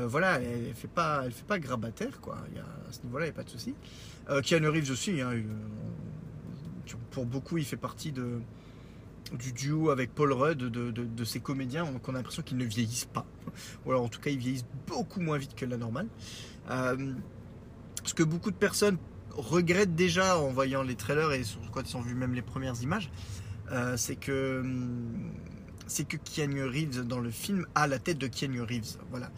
voilà, 0.05 0.39
elle, 0.39 0.69
ne 0.69 0.73
fait 0.73 0.87
pas, 0.87 1.23
elle 1.25 1.31
fait 1.31 1.47
pas 1.47 1.59
grabataire 1.59 2.21
quoi. 2.21 2.37
À 2.87 2.93
ce 2.93 3.01
niveau-là, 3.03 3.25
il 3.25 3.29
n'y 3.29 3.33
a 3.33 3.35
pas 3.35 3.43
de 3.43 3.49
souci. 3.49 3.73
Keanu 4.43 4.69
Reeves 4.69 4.91
aussi, 4.91 5.19
hein, 5.21 5.31
pour 7.11 7.25
beaucoup, 7.25 7.57
il 7.57 7.65
fait 7.65 7.77
partie 7.77 8.11
de, 8.11 8.39
du 9.37 9.53
duo 9.53 9.89
avec 9.89 10.13
Paul 10.13 10.33
Rudd 10.33 10.57
de, 10.57 10.91
de, 10.91 11.23
ces 11.23 11.39
comédiens 11.39 11.85
qu'on 12.03 12.13
a 12.13 12.17
l'impression 12.17 12.43
qu'ils 12.43 12.57
ne 12.57 12.65
vieillissent 12.65 13.05
pas. 13.05 13.25
Ou 13.85 13.91
alors 13.91 14.03
en 14.03 14.09
tout 14.09 14.19
cas 14.19 14.29
ils 14.29 14.37
vieillissent 14.37 14.65
beaucoup 14.87 15.21
moins 15.21 15.37
vite 15.37 15.55
que 15.55 15.65
la 15.65 15.77
normale. 15.77 16.07
Euh, 16.69 17.13
ce 18.03 18.13
que 18.13 18.23
beaucoup 18.23 18.51
de 18.51 18.55
personnes 18.55 18.97
regrettent 19.31 19.95
déjà 19.95 20.37
en 20.37 20.49
voyant 20.49 20.83
les 20.83 20.95
trailers 20.95 21.31
et 21.31 21.43
quand 21.71 21.89
ils 21.89 21.97
ont 21.97 22.01
vu 22.01 22.15
même 22.15 22.33
les 22.33 22.41
premières 22.41 22.81
images, 22.81 23.09
euh, 23.71 23.95
c'est 23.95 24.15
que 24.15 24.61
hum, 24.61 25.31
c'est 25.87 26.05
que 26.05 26.17
Keanu 26.17 26.63
Reeves 26.63 27.05
dans 27.05 27.19
le 27.19 27.31
film 27.31 27.65
a 27.75 27.87
la 27.87 27.99
tête 27.99 28.17
de 28.17 28.27
Keanu 28.27 28.61
Reeves. 28.61 28.97
Voilà. 29.09 29.29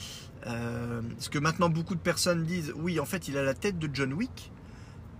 Euh, 0.46 1.02
ce 1.20 1.30
que 1.30 1.40
maintenant 1.40 1.70
beaucoup 1.70 1.96
de 1.96 2.00
personnes 2.00 2.44
disent, 2.44 2.74
oui 2.76 3.00
en 3.00 3.06
fait 3.06 3.28
il 3.28 3.38
a 3.38 3.44
la 3.44 3.54
tête 3.54 3.78
de 3.78 3.90
John 3.94 4.14
Wick. 4.14 4.52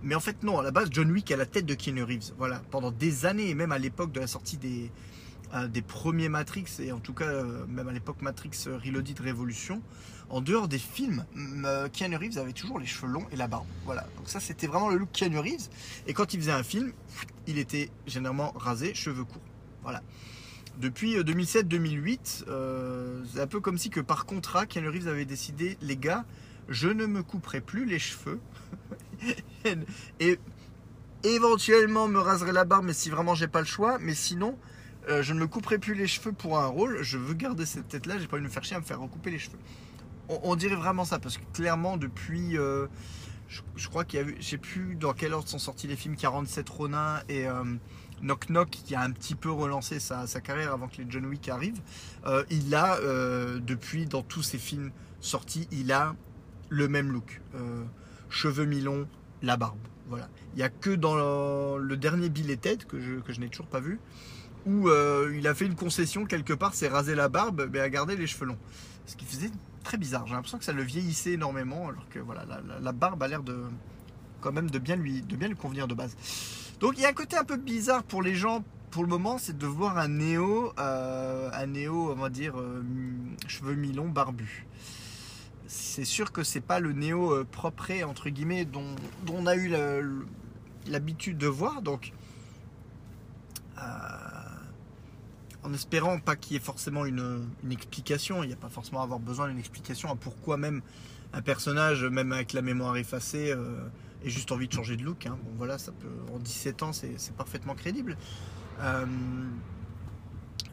Mais 0.04 0.14
en 0.14 0.20
fait, 0.20 0.42
non, 0.42 0.58
à 0.58 0.62
la 0.62 0.70
base, 0.70 0.88
John 0.90 1.10
Wick 1.10 1.32
a 1.32 1.36
la 1.36 1.46
tête 1.46 1.64
de 1.64 1.72
Keanu 1.72 2.02
Reeves. 2.02 2.32
Voilà, 2.36 2.60
pendant 2.70 2.90
des 2.90 3.24
années, 3.24 3.48
et 3.48 3.54
même 3.54 3.72
à 3.72 3.78
l'époque 3.78 4.12
de 4.12 4.20
la 4.20 4.26
sortie 4.26 4.58
des, 4.58 4.92
euh, 5.54 5.68
premiers 5.88 6.28
Matrix, 6.28 6.66
et 6.80 6.92
en 6.92 7.00
tout 7.00 7.14
cas, 7.14 7.24
euh, 7.24 7.64
même 7.66 7.88
à 7.88 7.92
l'époque 7.92 8.20
Matrix 8.20 8.50
Reloaded 8.66 9.18
Révolution, 9.18 9.80
en 10.28 10.42
dehors 10.42 10.68
des 10.68 10.78
films, 10.78 11.24
euh, 11.64 11.88
Keanu 11.88 12.16
Reeves 12.16 12.36
avait 12.36 12.52
toujours 12.52 12.78
les 12.78 12.84
cheveux 12.86 13.10
longs 13.10 13.26
et 13.32 13.36
la 13.36 13.48
barbe. 13.48 13.66
Voilà, 13.86 14.06
donc 14.18 14.28
ça, 14.28 14.40
c'était 14.40 14.66
vraiment 14.66 14.90
le 14.90 14.98
look 14.98 15.10
Keanu 15.10 15.38
Reeves. 15.38 15.68
Et 16.06 16.12
quand 16.12 16.34
il 16.34 16.40
faisait 16.40 16.52
un 16.52 16.62
film, 16.62 16.92
il 17.46 17.58
était 17.58 17.90
généralement 18.06 18.52
rasé, 18.56 18.92
cheveux 18.92 19.24
courts. 19.24 19.42
Voilà. 19.82 20.02
Depuis 20.80 21.16
2007-2008, 21.16 22.44
c'est 23.32 23.40
un 23.40 23.46
peu 23.46 23.60
comme 23.60 23.78
si 23.78 23.88
que 23.88 24.00
par 24.00 24.26
contrat, 24.26 24.66
Keanu 24.66 24.90
Reeves 24.90 25.08
avait 25.08 25.24
décidé, 25.24 25.78
les 25.80 25.96
gars, 25.96 26.26
je 26.68 26.88
ne 26.88 27.06
me 27.06 27.22
couperai 27.22 27.62
plus 27.62 27.86
les 27.86 27.98
cheveux. 27.98 28.40
et 30.20 30.38
éventuellement 31.24 32.08
me 32.08 32.18
raserai 32.18 32.52
la 32.52 32.64
barbe, 32.64 32.86
mais 32.86 32.92
si 32.92 33.10
vraiment 33.10 33.34
j'ai 33.34 33.48
pas 33.48 33.60
le 33.60 33.66
choix. 33.66 33.98
Mais 34.00 34.14
sinon, 34.14 34.58
euh, 35.08 35.22
je 35.22 35.32
ne 35.32 35.40
me 35.40 35.46
couperai 35.46 35.78
plus 35.78 35.94
les 35.94 36.06
cheveux 36.06 36.32
pour 36.32 36.58
un 36.58 36.66
rôle. 36.66 37.02
Je 37.02 37.18
veux 37.18 37.34
garder 37.34 37.66
cette 37.66 37.88
tête-là. 37.88 38.18
J'ai 38.18 38.26
pas 38.26 38.36
envie 38.36 38.44
de 38.44 38.48
me 38.48 38.52
faire 38.52 38.64
chier 38.64 38.76
à 38.76 38.80
me 38.80 38.84
faire 38.84 39.00
recouper 39.00 39.30
les 39.30 39.38
cheveux. 39.38 39.58
On, 40.28 40.56
dirait 40.56 40.76
vraiment 40.76 41.04
ça 41.04 41.18
parce 41.18 41.36
que 41.36 41.44
clairement 41.52 41.98
depuis, 41.98 42.56
euh, 42.56 42.86
je, 43.48 43.88
crois 43.88 44.06
qu'il 44.06 44.20
y 44.20 44.22
a 44.22 44.26
eu, 44.26 44.36
je 44.40 44.48
sais 44.48 44.56
plus 44.56 44.94
dans 44.94 45.12
quel 45.12 45.34
ordre 45.34 45.46
sont 45.46 45.58
sortis 45.58 45.86
les 45.86 45.96
films 45.96 46.16
47 46.16 46.66
Ronin 46.70 47.20
et 47.28 47.46
euh, 47.46 47.62
Knock 48.22 48.48
Knock 48.48 48.70
qui 48.70 48.94
a 48.94 49.02
un 49.02 49.10
petit 49.10 49.34
peu 49.34 49.50
relancé 49.50 50.00
sa, 50.00 50.26
carrière 50.40 50.72
avant 50.72 50.88
que 50.88 50.96
les 50.96 51.06
John 51.10 51.26
Wick 51.26 51.50
arrivent. 51.50 51.82
il 52.48 52.74
a 52.74 52.98
depuis 53.60 54.06
dans 54.06 54.22
tous 54.22 54.42
ses 54.42 54.56
films 54.56 54.92
sortis, 55.20 55.68
il 55.70 55.92
a 55.92 56.16
le 56.70 56.88
même 56.88 57.12
look. 57.12 57.42
Cheveux 58.30 58.64
mi-longs, 58.64 59.06
la 59.44 59.56
barbe. 59.56 59.78
Voilà. 60.08 60.28
Il 60.54 60.58
n'y 60.58 60.62
a 60.62 60.68
que 60.68 60.90
dans 60.90 61.14
le, 61.78 61.96
dernier 61.96 62.28
Bill 62.28 62.56
Ted, 62.58 62.84
que 62.84 63.00
je, 63.00 63.14
que 63.20 63.32
je 63.32 63.40
n'ai 63.40 63.48
toujours 63.48 63.66
pas 63.66 63.80
vu, 63.80 63.98
où 64.66 64.88
euh, 64.88 65.34
il 65.36 65.46
a 65.46 65.54
fait 65.54 65.66
une 65.66 65.74
concession 65.74 66.24
quelque 66.24 66.52
part, 66.52 66.74
c'est 66.74 66.88
raser 66.88 67.14
la 67.14 67.28
barbe, 67.28 67.68
mais 67.72 67.80
a 67.80 67.88
gardé 67.88 68.16
les 68.16 68.26
cheveux 68.26 68.46
longs. 68.46 68.58
Ce 69.06 69.16
qui 69.16 69.24
faisait 69.24 69.50
très 69.82 69.98
bizarre. 69.98 70.26
J'ai 70.26 70.34
l'impression 70.34 70.58
que 70.58 70.64
ça 70.64 70.72
le 70.72 70.82
vieillissait 70.82 71.32
énormément, 71.32 71.88
alors 71.88 72.08
que 72.08 72.18
voilà, 72.18 72.44
la, 72.80 72.92
barbe 72.92 73.22
a 73.22 73.28
l'air 73.28 73.42
de 73.42 73.64
quand 74.40 74.52
même 74.52 74.70
de 74.70 74.78
bien, 74.78 74.96
lui, 74.96 75.22
de 75.22 75.36
bien 75.36 75.48
lui 75.48 75.56
convenir 75.56 75.88
de 75.88 75.94
base. 75.94 76.16
Donc 76.80 76.94
il 76.96 77.02
y 77.02 77.06
a 77.06 77.08
un 77.08 77.14
côté 77.14 77.36
un 77.36 77.44
peu 77.44 77.56
bizarre 77.56 78.02
pour 78.02 78.22
les 78.22 78.34
gens 78.34 78.64
pour 78.90 79.02
le 79.02 79.08
moment, 79.08 79.38
c'est 79.38 79.58
de 79.58 79.66
voir 79.66 79.98
un 79.98 80.08
néo, 80.08 80.72
euh, 80.78 81.50
un 81.52 81.66
néo, 81.66 82.12
on 82.12 82.14
va 82.14 82.28
dire, 82.28 82.54
cheveux 83.48 83.74
mi-longs, 83.74 84.08
barbu 84.08 84.66
c'est 85.66 86.04
sûr 86.04 86.32
que 86.32 86.42
c'est 86.42 86.60
pas 86.60 86.80
le 86.80 86.92
néo 86.92 87.32
euh, 87.32 87.44
propre 87.44 87.90
entre 88.04 88.28
guillemets 88.28 88.64
dont, 88.64 88.94
on 89.32 89.46
a 89.46 89.56
eu 89.56 89.72
l'habitude 90.86 91.38
de 91.38 91.46
voir. 91.46 91.82
Donc, 91.82 92.12
euh, 93.78 93.82
en 95.62 95.72
espérant 95.72 96.18
pas 96.18 96.36
qu'il 96.36 96.54
y 96.54 96.56
ait 96.56 96.62
forcément 96.62 97.06
une, 97.06 97.48
explication, 97.70 98.42
il 98.42 98.48
n'y 98.48 98.52
a 98.52 98.56
pas 98.56 98.68
forcément 98.68 99.00
à 99.00 99.04
avoir 99.04 99.20
besoin 99.20 99.48
d'une 99.48 99.58
explication 99.58 100.10
à 100.10 100.16
pourquoi 100.16 100.56
même 100.56 100.82
un 101.32 101.42
personnage, 101.42 102.04
même 102.04 102.32
avec 102.32 102.52
la 102.52 102.62
mémoire 102.62 102.96
effacée, 102.96 103.50
euh, 103.50 103.88
ait 104.24 104.30
juste 104.30 104.52
envie 104.52 104.68
de 104.68 104.72
changer 104.72 104.96
de 104.96 105.02
look. 105.02 105.26
Hein. 105.26 105.38
Bon 105.44 105.52
voilà, 105.56 105.78
ça 105.78 105.92
peut 105.92 106.34
en 106.34 106.38
17 106.38 106.82
ans, 106.82 106.92
c'est 106.92 107.36
parfaitement 107.36 107.74
crédible. 107.74 108.16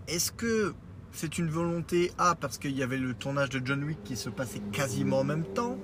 Est-ce 0.08 0.32
que 0.32 0.74
c'est 1.12 1.38
une 1.38 1.50
volonté 1.50 2.12
A 2.18 2.36
parce 2.36 2.58
qu'il 2.58 2.76
y 2.76 2.84
avait 2.84 2.98
le 2.98 3.14
tournage 3.14 3.50
de 3.50 3.62
John 3.64 3.84
Wick 3.84 4.04
qui 4.04 4.16
se 4.16 4.30
passait 4.30 4.62
quasiment 4.72 5.20
en 5.20 5.24
même 5.24 5.44
temps. 5.44 5.78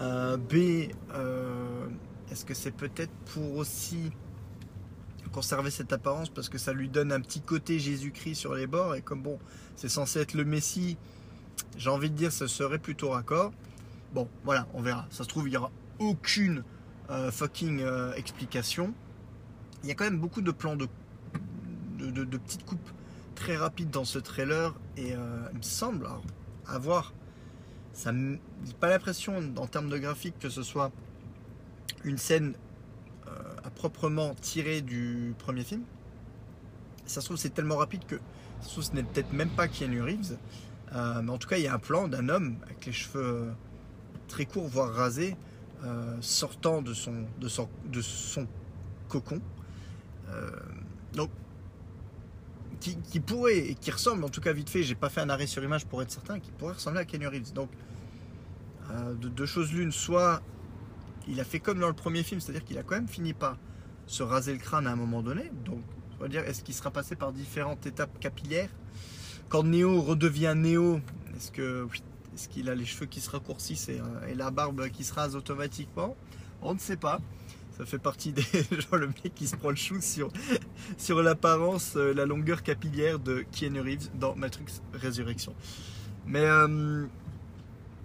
Euh, 0.00 0.36
B, 0.36 0.90
euh, 1.14 1.86
est-ce 2.30 2.44
que 2.44 2.54
c'est 2.54 2.72
peut-être 2.72 3.12
pour 3.32 3.56
aussi 3.56 4.10
conserver 5.32 5.70
cette 5.70 5.92
apparence 5.92 6.30
parce 6.30 6.48
que 6.48 6.58
ça 6.58 6.72
lui 6.72 6.88
donne 6.88 7.12
un 7.12 7.20
petit 7.20 7.40
côté 7.40 7.78
Jésus-Christ 7.78 8.34
sur 8.34 8.54
les 8.54 8.66
bords 8.66 8.94
et 8.94 9.02
comme 9.02 9.22
bon, 9.22 9.38
c'est 9.76 9.88
censé 9.88 10.20
être 10.20 10.34
le 10.34 10.44
Messie, 10.44 10.96
j'ai 11.76 11.90
envie 11.90 12.10
de 12.10 12.16
dire 12.16 12.32
ce 12.32 12.46
serait 12.46 12.78
plutôt 12.78 13.10
raccord. 13.10 13.52
Bon, 14.14 14.28
voilà, 14.44 14.66
on 14.74 14.82
verra. 14.82 15.06
Ça 15.10 15.24
se 15.24 15.28
trouve, 15.28 15.46
il 15.46 15.50
n'y 15.50 15.56
aura 15.56 15.70
aucune 15.98 16.64
euh, 17.10 17.30
fucking 17.30 17.82
explication. 18.16 18.94
Il 19.82 19.88
y 19.88 19.92
a 19.92 19.94
quand 19.94 20.04
même 20.04 20.18
beaucoup 20.18 20.42
de 20.42 20.50
plans 20.50 20.76
de, 20.76 20.88
de 21.98 22.36
petites 22.36 22.64
coupes 22.64 22.90
très 23.36 23.56
rapide 23.56 23.90
dans 23.90 24.04
ce 24.04 24.18
trailer 24.18 24.74
et 24.96 25.14
euh, 25.14 25.48
il 25.52 25.58
me 25.58 25.62
semble 25.62 26.08
avoir 26.66 27.14
ça 27.92 28.10
pas 28.80 28.90
l'impression 28.90 29.36
en 29.56 29.66
termes 29.68 29.88
de 29.88 29.98
graphique 29.98 30.34
que 30.40 30.48
ce 30.48 30.64
soit 30.64 30.90
une 32.02 32.18
scène 32.18 32.54
euh, 33.28 33.30
à 33.64 33.70
proprement 33.70 34.34
tirée 34.34 34.80
du 34.80 35.34
premier 35.38 35.62
film. 35.62 35.82
Ça 37.04 37.20
se 37.20 37.26
trouve 37.26 37.36
c'est 37.36 37.50
tellement 37.50 37.76
rapide 37.76 38.04
que 38.06 38.16
ça 38.60 38.82
ce 38.82 38.92
n'est 38.92 39.04
peut-être 39.04 39.32
même 39.32 39.50
pas 39.50 39.68
Keanu 39.68 40.02
Reeves. 40.02 40.36
Euh, 40.94 41.22
mais 41.22 41.30
en 41.30 41.38
tout 41.38 41.48
cas 41.48 41.58
il 41.58 41.64
y 41.64 41.68
a 41.68 41.74
un 41.74 41.78
plan 41.78 42.08
d'un 42.08 42.28
homme 42.28 42.56
avec 42.64 42.86
les 42.86 42.92
cheveux 42.92 43.52
très 44.28 44.46
courts 44.46 44.68
voire 44.68 44.92
rasés 44.92 45.36
sortant 46.20 46.82
de 46.82 46.92
son, 46.94 47.26
de 47.38 47.48
son, 47.48 47.68
de 47.92 48.00
son 48.00 48.48
cocon. 49.08 49.40
donc 51.12 51.30
qui, 52.80 53.20
pourrait 53.20 53.58
et 53.58 53.74
qui 53.74 53.90
ressemble, 53.90 54.24
en 54.24 54.28
tout 54.28 54.40
cas 54.40 54.52
vite 54.52 54.70
fait, 54.70 54.82
j'ai 54.82 54.94
pas 54.94 55.08
fait 55.08 55.20
un 55.20 55.30
arrêt 55.30 55.46
sur 55.46 55.62
image 55.62 55.86
pour 55.86 56.02
être 56.02 56.10
certain, 56.10 56.38
qui 56.38 56.50
pourrait 56.50 56.74
ressembler 56.74 57.00
à 57.00 57.04
Kenny 57.04 57.26
Reeves. 57.26 57.52
Donc, 57.52 57.70
euh, 58.90 59.14
de 59.14 59.28
deux 59.28 59.46
choses 59.46 59.72
l'une, 59.72 59.92
soit 59.92 60.42
il 61.28 61.40
a 61.40 61.44
fait 61.44 61.58
comme 61.58 61.80
dans 61.80 61.88
le 61.88 61.94
premier 61.94 62.22
film, 62.22 62.40
c'est-à-dire 62.40 62.64
qu'il 62.64 62.78
a 62.78 62.82
quand 62.82 62.94
même 62.94 63.08
fini 63.08 63.32
par 63.32 63.56
se 64.06 64.22
raser 64.22 64.52
le 64.52 64.58
crâne 64.58 64.86
à 64.86 64.92
un 64.92 64.96
moment 64.96 65.22
donné. 65.22 65.50
Donc, 65.64 65.80
on 66.18 66.22
va 66.22 66.28
dire, 66.28 66.44
est-ce 66.44 66.62
qu'il 66.62 66.74
sera 66.74 66.90
passé 66.90 67.16
par 67.16 67.32
différentes 67.32 67.84
étapes 67.86 68.18
capillaires 68.20 68.70
Quand 69.48 69.64
Néo 69.64 70.00
redevient 70.00 70.54
Néo, 70.56 71.00
est-ce 71.36 71.50
que 71.50 71.86
est-ce 72.34 72.48
qu'il 72.48 72.68
a 72.68 72.74
les 72.74 72.84
cheveux 72.84 73.06
qui 73.06 73.20
se 73.20 73.30
raccourcissent 73.30 73.88
et, 73.88 73.98
euh, 73.98 74.28
et 74.28 74.34
la 74.34 74.50
barbe 74.50 74.90
qui 74.90 75.04
se 75.04 75.14
rase 75.14 75.34
automatiquement? 75.34 76.14
On 76.60 76.74
ne 76.74 76.78
sait 76.78 76.98
pas. 76.98 77.20
Ça 77.76 77.84
fait 77.84 77.98
partie 77.98 78.32
des 78.32 78.42
genre 78.80 78.96
le 78.96 79.08
mec 79.08 79.34
qui 79.34 79.46
se 79.46 79.54
prend 79.54 79.68
le 79.68 79.76
chou 79.76 80.00
sur, 80.00 80.30
sur 80.96 81.22
l'apparence, 81.22 81.94
euh, 81.96 82.14
la 82.14 82.24
longueur 82.24 82.62
capillaire 82.62 83.18
de 83.18 83.44
Keanu 83.52 83.80
Reeves 83.80 84.08
dans 84.14 84.34
Matrix 84.34 84.80
Résurrection. 84.94 85.54
Mais 86.26 86.40
euh, 86.40 87.04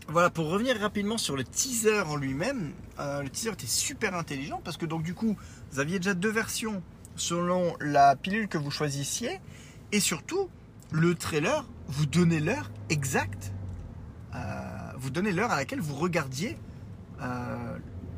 voilà, 0.09 0.29
pour 0.29 0.49
revenir 0.49 0.77
rapidement 0.77 1.17
sur 1.17 1.37
le 1.37 1.45
teaser 1.45 2.01
en 2.01 2.17
lui-même, 2.17 2.73
euh, 2.99 3.23
le 3.23 3.29
teaser 3.29 3.53
était 3.53 3.65
super 3.65 4.13
intelligent 4.13 4.59
parce 4.61 4.75
que 4.75 4.85
donc 4.85 5.03
du 5.03 5.13
coup, 5.13 5.37
vous 5.71 5.79
aviez 5.79 5.99
déjà 5.99 6.15
deux 6.15 6.31
versions 6.31 6.83
selon 7.15 7.73
la 7.79 8.17
pilule 8.17 8.49
que 8.49 8.57
vous 8.57 8.71
choisissiez 8.71 9.39
et 9.93 10.01
surtout 10.01 10.49
le 10.91 11.15
trailer 11.15 11.65
vous 11.87 12.05
donnait 12.05 12.41
l'heure 12.41 12.69
exacte, 12.89 13.53
vous 14.97 15.09
donnez 15.09 15.31
l'heure 15.31 15.51
à 15.51 15.55
laquelle 15.55 15.79
vous 15.79 15.95
regardiez 15.95 16.57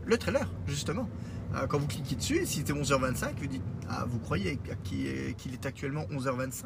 le 0.05 0.17
trailer 0.17 0.47
justement. 0.67 1.07
Euh, 1.55 1.67
quand 1.67 1.77
vous 1.77 1.87
cliquez 1.87 2.15
dessus, 2.15 2.45
si 2.45 2.59
c'était 2.59 2.73
11h25, 2.73 3.35
vous 3.37 3.47
dites 3.47 3.63
Ah, 3.89 4.05
vous 4.07 4.19
croyez 4.19 4.59
qu'il 4.83 5.07
est 5.53 5.65
actuellement 5.65 6.05
11h25 6.11 6.65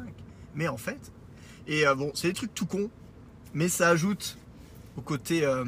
Mais 0.54 0.68
en 0.68 0.76
fait, 0.76 1.12
et 1.66 1.86
euh, 1.86 1.94
bon, 1.94 2.10
c'est 2.14 2.28
des 2.28 2.34
trucs 2.34 2.54
tout 2.54 2.66
cons, 2.66 2.90
mais 3.52 3.68
ça 3.68 3.88
ajoute 3.88 4.38
au 4.96 5.00
côté, 5.00 5.44
euh, 5.44 5.64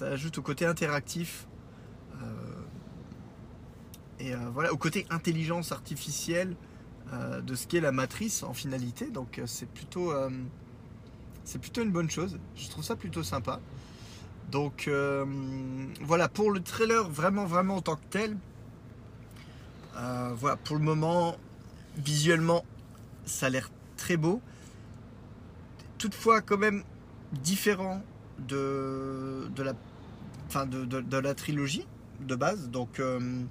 ajoute 0.00 0.36
au 0.38 0.42
côté 0.42 0.66
interactif 0.66 1.46
et 4.18 4.32
voilà 4.52 4.72
au 4.72 4.78
côté 4.78 5.06
intelligence 5.10 5.72
artificielle 5.72 6.56
de 7.42 7.54
ce 7.54 7.66
qu'est 7.66 7.80
la 7.80 7.92
matrice 7.92 8.42
en 8.42 8.52
finalité. 8.52 9.10
Donc 9.10 9.40
c'est 9.46 9.68
plutôt 9.68 10.12
c'est 11.44 11.58
plutôt 11.58 11.82
une 11.82 11.92
bonne 11.92 12.10
chose. 12.10 12.38
Je 12.56 12.68
trouve 12.68 12.84
ça 12.84 12.96
plutôt 12.96 13.22
sympa. 13.22 13.60
Donc 14.50 14.88
voilà, 16.02 16.28
pour 16.28 16.50
le 16.50 16.60
trailer 16.60 17.08
vraiment 17.08 17.46
vraiment 17.46 17.76
en 17.76 17.82
tant 17.82 17.96
que 17.96 18.04
tel, 18.10 18.36
voilà, 19.94 20.56
pour 20.56 20.76
le 20.76 20.82
moment, 20.82 21.36
visuellement, 21.96 22.64
ça 23.24 23.46
a 23.46 23.50
l'air 23.50 23.70
très 23.96 24.16
beau. 24.16 24.40
Toutefois, 25.98 26.40
quand 26.40 26.58
même 26.58 26.84
différent 27.32 28.02
de, 28.38 29.48
la, 29.58 29.72
fin 30.48 30.66
de, 30.66 30.84
de, 30.84 31.16
la 31.18 31.34
trilogie 31.34 31.86
de 32.20 32.34
base. 32.34 32.68
Donc, 32.70 33.00
euh, 33.00 33.42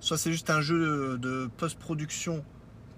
soit 0.00 0.18
c'est 0.18 0.32
juste 0.32 0.50
un 0.50 0.60
jeu 0.60 1.18
de 1.18 1.48
post-production 1.56 2.44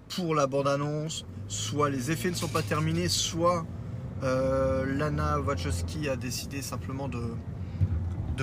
pour 0.09 0.35
la 0.35 0.47
bande-annonce, 0.47 1.25
soit 1.47 1.89
les 1.89 2.11
effets 2.11 2.29
ne 2.29 2.35
sont 2.35 2.47
pas 2.47 2.61
terminés, 2.61 3.07
soit 3.07 3.65
euh, 4.23 4.85
Lana 4.97 5.39
Wachowski 5.39 6.09
a 6.09 6.15
décidé 6.15 6.61
simplement 6.61 7.07
de, 7.07 7.35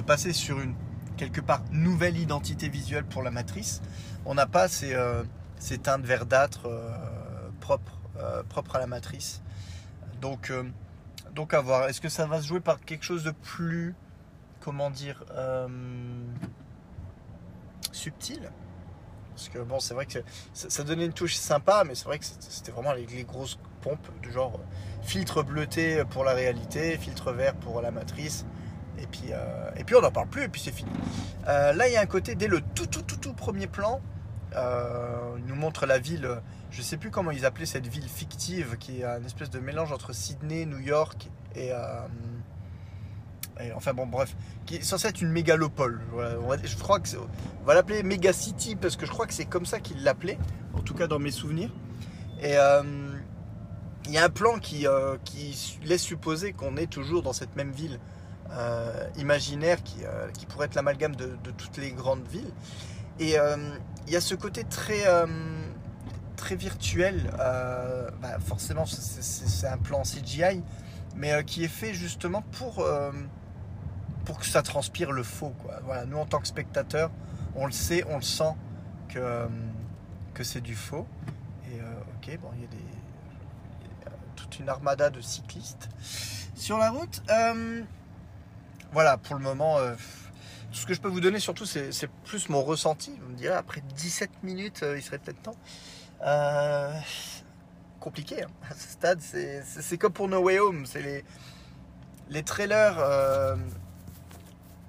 passer 0.06 0.32
sur 0.32 0.60
une 0.60 0.74
quelque 1.16 1.40
part 1.40 1.64
nouvelle 1.72 2.16
identité 2.16 2.68
visuelle 2.68 3.04
pour 3.04 3.24
la 3.24 3.32
matrice. 3.32 3.82
On 4.24 4.34
n'a 4.34 4.46
pas 4.46 4.68
ces, 4.68 4.94
euh, 4.94 5.24
teintes 5.82 6.04
verdâtres 6.04 6.68
propres, 7.58 7.98
propres 8.48 8.76
à 8.76 8.78
la 8.78 8.86
matrice. 8.86 9.42
Donc, 10.20 10.52
donc 11.38 11.54
à 11.54 11.60
voir. 11.60 11.88
Est-ce 11.88 12.00
que 12.00 12.08
ça 12.08 12.26
va 12.26 12.42
se 12.42 12.48
jouer 12.48 12.60
par 12.60 12.80
quelque 12.80 13.04
chose 13.04 13.22
de 13.22 13.30
plus, 13.30 13.94
comment 14.60 14.90
dire, 14.90 15.24
euh, 15.30 15.68
subtil? 17.92 18.50
Parce 19.38 19.50
que 19.50 19.60
bon, 19.60 19.78
c'est 19.78 19.94
vrai 19.94 20.04
que 20.04 20.18
ça, 20.52 20.82
donnait 20.82 21.06
une 21.06 21.12
touche 21.12 21.36
sympa, 21.36 21.84
mais 21.86 21.94
c'est 21.94 22.06
vrai 22.06 22.18
que 22.18 22.24
c'était 22.24 22.72
vraiment 22.72 22.92
les, 22.92 23.22
grosses 23.22 23.56
pompes 23.82 24.08
du 24.20 24.32
genre 24.32 24.56
euh, 24.56 25.06
filtre 25.06 25.44
bleuté 25.44 26.02
pour 26.10 26.24
la 26.24 26.32
réalité, 26.32 26.98
filtre 26.98 27.30
vert 27.30 27.54
pour 27.54 27.80
la 27.80 27.92
matrice. 27.92 28.44
Et 29.00 29.06
puis, 29.06 29.26
euh, 29.30 29.70
et 29.76 29.84
puis 29.84 29.94
on 29.94 30.00
n'en 30.00 30.10
parle 30.10 30.26
plus 30.26 30.42
et 30.42 30.48
puis 30.48 30.60
c'est 30.60 30.72
fini. 30.72 30.90
là, 31.46 31.86
il 31.86 31.92
y 31.92 31.96
a 31.96 32.00
un 32.00 32.06
côté, 32.06 32.34
dès 32.34 32.48
le 32.48 32.60
tout, 32.74 32.86
tout, 32.86 33.02
tout, 33.02 33.16
tout 33.16 33.32
premier 33.32 33.68
plan, 33.68 34.00
il 34.56 35.44
nous 35.46 35.54
montre 35.54 35.86
la 35.86 36.00
ville 36.00 36.40
je 36.72 36.82
sais 36.82 36.96
plus 36.96 37.10
comment 37.10 37.30
ils 37.30 37.46
appelaient 37.46 37.64
cette 37.64 37.86
ville 37.86 38.08
fictive 38.08 38.76
qui 38.78 39.00
est 39.00 39.04
un 39.04 39.24
espèce 39.24 39.50
de 39.50 39.58
mélange 39.58 39.92
entre 39.92 40.12
Sydney, 40.12 40.66
New 40.66 40.80
York 40.80 41.28
et, 41.54 41.70
euh, 43.60 43.70
enfin 43.74 43.94
bon 43.94 44.06
bref, 44.06 44.36
qui 44.66 44.76
est 44.76 44.82
censé 44.82 45.08
être 45.08 45.20
une 45.20 45.30
mégalopole. 45.30 46.00
je 46.64 46.76
crois 46.76 47.00
que 47.00 47.08
on 47.16 47.64
va 47.64 47.74
l'appeler 47.74 48.02
Mega 48.02 48.32
City 48.32 48.76
parce 48.76 48.96
que 48.96 49.06
je 49.06 49.10
crois 49.10 49.26
que 49.26 49.34
c'est 49.34 49.44
comme 49.44 49.66
ça 49.66 49.80
qu'ils 49.80 50.02
l'appelaient, 50.02 50.38
en 50.74 50.80
tout 50.80 50.94
cas 50.94 51.06
dans 51.06 51.18
mes 51.18 51.30
souvenirs. 51.30 51.70
Et 52.40 52.56
euh, 52.56 52.82
il 54.06 54.12
y 54.12 54.18
a 54.18 54.24
un 54.24 54.30
plan 54.30 54.58
qui, 54.58 54.86
euh, 54.86 55.16
qui 55.24 55.78
laisse 55.84 56.02
supposer 56.02 56.52
qu'on 56.52 56.76
est 56.76 56.86
toujours 56.86 57.22
dans 57.22 57.32
cette 57.32 57.56
même 57.56 57.72
ville 57.72 58.00
imaginaire 59.18 59.82
qui, 59.82 59.98
qui, 60.38 60.46
pourrait 60.46 60.64
être 60.64 60.74
l'amalgame 60.74 61.14
de, 61.14 61.36
toutes 61.58 61.76
les 61.76 61.92
grandes 61.92 62.26
villes. 62.28 62.50
Et 63.20 63.34
il 64.06 64.12
y 64.12 64.16
a 64.16 64.20
ce 64.22 64.34
côté 64.34 64.64
très 64.64 65.04
très 66.38 66.56
virtuel. 66.56 67.30
Euh, 67.38 68.08
bah, 68.22 68.38
forcément, 68.38 68.86
c'est 68.86 69.66
un 69.66 69.76
plan 69.76 70.02
CGI, 70.02 70.62
mais 71.14 71.32
euh, 71.32 71.42
qui 71.42 71.64
est 71.64 71.68
fait 71.68 71.92
justement 71.92 72.42
pour, 72.52 72.80
euh, 72.80 73.10
pour 74.28 74.38
que 74.38 74.44
ça 74.44 74.60
transpire 74.60 75.10
le 75.10 75.22
faux. 75.22 75.54
Quoi. 75.62 75.80
Voilà, 75.84 76.04
nous, 76.04 76.18
en 76.18 76.26
tant 76.26 76.38
que 76.38 76.46
spectateurs, 76.46 77.10
on 77.56 77.64
le 77.64 77.72
sait, 77.72 78.04
on 78.10 78.16
le 78.16 78.22
sent 78.22 78.52
que, 79.08 79.48
que 80.34 80.44
c'est 80.44 80.60
du 80.60 80.74
faux. 80.74 81.06
Et 81.72 81.80
ok, 81.80 82.38
bon, 82.38 82.50
il 82.54 82.60
y 82.60 82.64
a 82.64 82.68
des, 82.68 84.10
toute 84.36 84.58
une 84.58 84.68
armada 84.68 85.08
de 85.08 85.22
cyclistes 85.22 85.88
sur 86.54 86.76
la 86.76 86.90
route. 86.90 87.22
voilà, 88.92 89.16
pour 89.16 89.34
le 89.34 89.40
moment 89.40 89.78
ce 90.72 90.84
que 90.84 90.92
je 90.92 91.00
peux 91.00 91.08
vous 91.08 91.20
donner 91.20 91.40
surtout, 91.40 91.64
c'est 91.64 92.10
plus 92.24 92.50
mon 92.50 92.62
ressenti. 92.62 93.18
Vous 93.22 93.30
me 93.30 93.36
direz, 93.36 93.54
après 93.54 93.82
17 93.96 94.42
minutes, 94.42 94.84
il 94.94 95.02
serait 95.02 95.18
peut-être 95.18 95.40
temps. 95.40 95.56
Euh, 96.22 96.92
compliqué. 97.98 98.42
Hein. 98.42 98.48
À 98.70 98.74
ce 98.74 98.88
stade, 98.90 99.20
c'est 99.22 99.96
comme 99.96 100.12
pour 100.12 100.28
No 100.28 100.42
Way 100.42 100.58
Home. 100.58 100.84
C'est 100.84 101.00
les, 101.00 101.24
les 102.28 102.42
trailers. 102.42 102.98
Euh, 102.98 103.56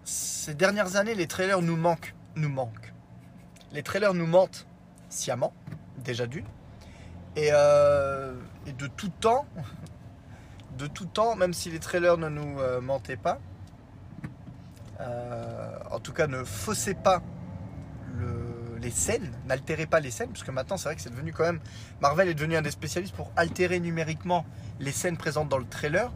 ces 0.09 0.53
dernières 0.53 0.95
années, 0.95 1.15
les 1.15 1.27
trailers 1.27 1.61
nous 1.61 1.77
manquent. 1.77 2.15
Nous 2.35 2.49
manquent. 2.49 2.93
Les 3.71 3.83
trailers 3.83 4.13
nous 4.13 4.25
mentent 4.25 4.67
sciemment, 5.09 5.53
déjà 5.97 6.25
d'une. 6.27 6.45
Et, 7.35 7.49
euh, 7.51 8.33
et, 8.65 8.73
de 8.73 8.87
tout 8.87 9.09
temps, 9.09 9.45
de 10.77 10.87
tout 10.87 11.05
temps, 11.05 11.35
même 11.35 11.53
si 11.53 11.69
les 11.69 11.79
trailers 11.79 12.17
ne 12.17 12.29
nous 12.29 12.57
mentaient 12.81 13.17
pas, 13.17 13.39
en 15.91 15.99
tout 15.99 16.11
cas 16.13 16.27
ne 16.27 16.43
faussaient 16.43 16.93
pas 16.95 17.21
les 18.81 18.91
scènes, 18.91 19.31
n'altérez 19.45 19.85
pas 19.85 19.99
les 19.99 20.11
scènes, 20.11 20.29
parce 20.29 20.43
que 20.43 20.51
maintenant 20.51 20.77
c'est 20.77 20.89
vrai 20.89 20.95
que 20.95 21.01
c'est 21.01 21.09
devenu 21.09 21.33
quand 21.33 21.43
même. 21.43 21.59
Marvel 22.01 22.29
est 22.29 22.33
devenu 22.33 22.55
un 22.55 22.61
des 22.61 22.71
spécialistes 22.71 23.15
pour 23.15 23.31
altérer 23.35 23.79
numériquement 23.79 24.45
les 24.79 24.91
scènes 24.91 25.17
présentes 25.17 25.49
dans 25.49 25.57
le 25.57 25.67
trailer 25.67 26.11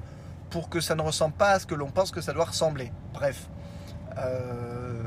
pour 0.50 0.70
que 0.70 0.80
ça 0.80 0.96
ne 0.96 1.02
ressemble 1.02 1.36
pas 1.36 1.52
à 1.52 1.60
ce 1.60 1.66
que 1.66 1.76
l'on 1.76 1.92
pense 1.92 2.12
que 2.12 2.22
ça 2.22 2.34
doit 2.34 2.46
ressembler. 2.46 2.92
Bref. 3.14 3.50
Euh, 4.18 5.04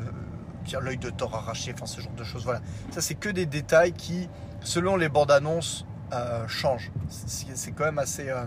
l'œil 0.81 0.99
de 0.99 1.11
Thor 1.11 1.35
arraché, 1.35 1.73
enfin 1.75 1.87
ce 1.87 2.01
genre 2.01 2.13
de 2.13 2.25
choses. 2.25 2.45
Voilà. 2.45 2.61
Ça 2.91 3.01
c'est 3.01 3.15
que 3.15 3.29
des 3.29 3.47
détails 3.47 3.93
qui, 3.93 4.29
selon 4.61 4.97
les 4.97 5.09
bandes 5.09 5.31
annonces, 5.31 5.87
euh, 6.13 6.47
changent. 6.49 6.93
C'est 7.09 7.73
quand 7.73 7.85
même 7.85 7.99
assez. 7.99 8.29
Euh, 8.29 8.45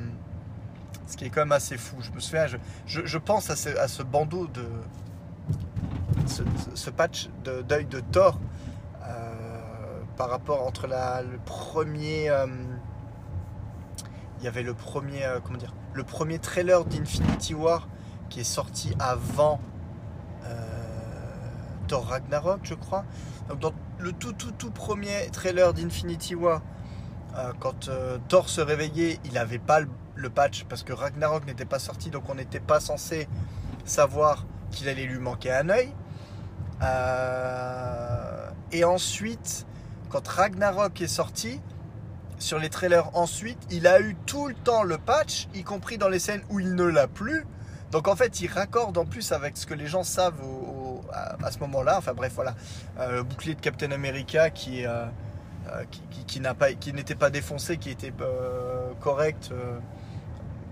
ce 1.07 1.17
qui 1.17 1.25
est 1.25 1.29
quand 1.29 1.41
même 1.41 1.51
assez 1.51 1.77
fou. 1.77 1.95
Je 2.01 2.11
me 2.11 2.19
souviens, 2.19 2.45
je, 2.85 3.17
pense 3.17 3.49
à 3.49 3.55
ce, 3.55 4.03
bandeau 4.03 4.47
de. 4.47 4.65
Ce, 6.75 6.89
patch 6.91 7.29
d'œil 7.43 7.85
de 7.85 7.99
Thor 7.99 8.39
par 10.17 10.29
rapport 10.29 10.67
entre 10.67 10.85
la, 10.85 11.23
le 11.23 11.39
premier. 11.39 12.31
Il 14.37 14.45
y 14.45 14.47
avait 14.47 14.61
le 14.61 14.75
premier. 14.75 15.21
Comment 15.43 15.57
dire 15.57 15.73
Le 15.93 16.03
premier 16.03 16.37
trailer 16.37 16.85
d'Infinity 16.85 17.55
War 17.55 17.87
qui 18.29 18.41
est 18.41 18.43
sorti 18.43 18.93
avant 18.99 19.59
Ragnarok, 21.97 22.61
je 22.63 22.73
crois. 22.73 23.05
Donc, 23.49 23.59
dans 23.59 23.73
le 23.97 24.13
tout, 24.13 24.33
tout, 24.33 24.51
tout 24.51 24.71
premier 24.71 25.29
trailer 25.31 25.73
d'Infinity 25.73 26.35
War, 26.35 26.61
quand 27.59 27.89
Thor 28.27 28.49
se 28.49 28.59
réveillait, 28.59 29.19
il 29.23 29.33
n'avait 29.33 29.59
pas 29.59 29.79
le, 30.15 30.29
patch 30.29 30.65
parce 30.65 30.83
que 30.83 30.91
Ragnarok 30.91 31.45
n'était 31.45 31.65
pas 31.65 31.79
sorti, 31.79 32.09
donc 32.09 32.23
on 32.27 32.35
n'était 32.35 32.59
pas 32.59 32.79
censé 32.79 33.29
savoir 33.85 34.45
qu'il 34.71 34.89
allait 34.89 35.05
lui 35.05 35.19
manquer 35.19 35.51
un 35.51 35.69
œil. 35.69 35.93
et 38.71 38.83
ensuite, 38.83 39.65
quand 40.09 40.27
Ragnarok 40.27 40.99
est 41.01 41.07
sorti, 41.07 41.61
sur 42.39 42.57
les 42.57 42.69
trailers 42.69 43.15
ensuite, 43.15 43.59
il 43.69 43.85
a 43.85 43.99
eu 43.99 44.15
tout 44.25 44.47
le 44.47 44.55
temps 44.55 44.83
le 44.83 44.97
patch, 44.97 45.47
y 45.53 45.63
compris 45.63 45.97
dans 45.97 46.09
les 46.09 46.19
scènes 46.19 46.41
où 46.49 46.59
il 46.59 46.73
ne 46.73 46.83
l'a 46.83 47.07
plus. 47.07 47.45
Donc 47.91 48.07
en 48.07 48.15
fait, 48.15 48.41
il 48.41 48.47
raccorde 48.47 48.97
en 48.97 49.05
plus 49.05 49.31
avec 49.31 49.57
ce 49.57 49.65
que 49.65 49.73
les 49.73 49.87
gens 49.87 50.03
savent 50.03 50.41
à, 51.13 51.51
ce 51.51 51.59
moment-là. 51.59 51.97
Enfin 51.97 52.13
bref, 52.13 52.33
voilà. 52.35 52.55
Euh, 52.99 53.17
le 53.17 53.23
bouclier 53.23 53.55
de 53.55 53.61
Captain 53.61 53.91
America 53.91 54.49
qui, 54.49 54.85
euh, 54.85 55.05
euh, 55.67 55.83
qui, 56.25 56.39
qui 56.75 56.93
n'était 56.93 57.15
pas 57.15 57.29
défoncé, 57.29 57.77
qui 57.77 57.89
était 57.89 58.13
correct 58.99 59.51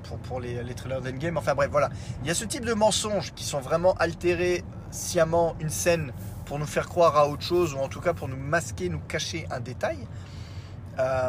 pour, 0.03 0.17
pour 0.19 0.39
les, 0.39 0.63
les 0.63 0.73
trailers 0.73 1.01
d'Endgame. 1.01 1.37
Enfin 1.37 1.55
bref, 1.55 1.69
voilà. 1.71 1.89
Il 2.21 2.27
y 2.27 2.31
a 2.31 2.35
ce 2.35 2.45
type 2.45 2.65
de 2.65 2.73
mensonges 2.73 3.33
qui 3.33 3.43
sont 3.43 3.59
vraiment 3.59 3.93
altérés 3.95 4.63
sciemment 4.91 5.55
une 5.59 5.69
scène 5.69 6.13
pour 6.45 6.59
nous 6.59 6.65
faire 6.65 6.87
croire 6.87 7.17
à 7.17 7.27
autre 7.27 7.43
chose 7.43 7.73
ou 7.73 7.79
en 7.79 7.89
tout 7.89 7.99
cas 7.99 8.13
pour 8.13 8.27
nous 8.27 8.37
masquer, 8.37 8.89
nous 8.89 8.99
cacher 8.99 9.47
un 9.51 9.59
détail. 9.59 9.97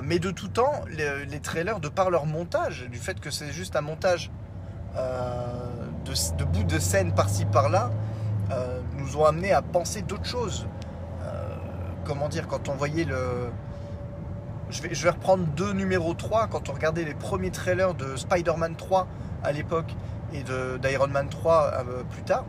Mais 0.02 0.18
de 0.18 0.30
tout 0.30 0.48
temps, 0.48 0.80
les, 0.88 1.40
trailers, 1.40 1.78
de 1.78 1.88
par 1.88 2.10
leur 2.10 2.24
montage, 2.24 2.86
du 2.90 2.98
fait 2.98 3.20
que 3.20 3.30
c'est 3.30 3.52
juste 3.52 3.76
un 3.76 3.82
montage 3.82 4.30
euh, 4.96 5.46
de, 6.38 6.44
bouts 6.44 6.64
de 6.64 6.78
scène 6.78 7.14
par-ci 7.14 7.44
par-là, 7.44 7.90
euh, 8.50 8.80
nous 8.96 9.16
ont 9.16 9.24
amené 9.24 9.52
à 9.52 9.62
penser 9.62 10.02
d'autres 10.02 10.26
choses. 10.26 10.66
comment 12.04 12.28
dire, 12.28 12.48
quand 12.48 12.68
on 12.68 12.74
voyait 12.74 13.04
le. 13.04 13.50
Je 14.70 14.82
vais, 14.82 15.10
reprendre 15.10 15.44
deux 15.56 15.72
numéros 15.72 16.14
3, 16.14 16.48
quand 16.48 16.68
on 16.68 16.72
regardait 16.72 17.04
les 17.04 17.14
premiers 17.14 17.50
trailers 17.50 17.94
de 17.94 18.16
Spider-Man 18.16 18.76
3 18.76 19.06
à 19.42 19.52
l'époque 19.52 19.94
et 20.34 20.42
d'Iron 20.42 21.08
Man 21.08 21.28
3 21.28 21.84
plus 22.10 22.22
tard, 22.22 22.44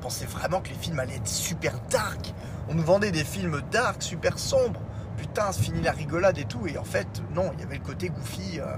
pensait 0.00 0.26
vraiment 0.26 0.60
que 0.60 0.70
les 0.70 0.74
films 0.74 0.98
allaient 0.98 1.16
être 1.16 1.28
super 1.28 1.74
dark. 1.90 2.34
On 2.68 2.74
nous 2.74 2.82
vendait 2.82 3.12
des 3.12 3.24
films 3.24 3.60
dark, 3.70 4.02
super 4.02 4.38
sombres. 4.38 4.80
Putain, 5.16 5.52
se 5.52 5.62
finit 5.62 5.82
la 5.82 5.92
rigolade 5.92 6.38
et 6.38 6.44
tout. 6.44 6.66
Et 6.66 6.78
en 6.78 6.84
fait, 6.84 7.22
non, 7.34 7.52
il 7.54 7.60
y 7.60 7.62
avait 7.62 7.76
le 7.76 7.84
côté 7.84 8.08
goofy, 8.08 8.58
euh, 8.58 8.76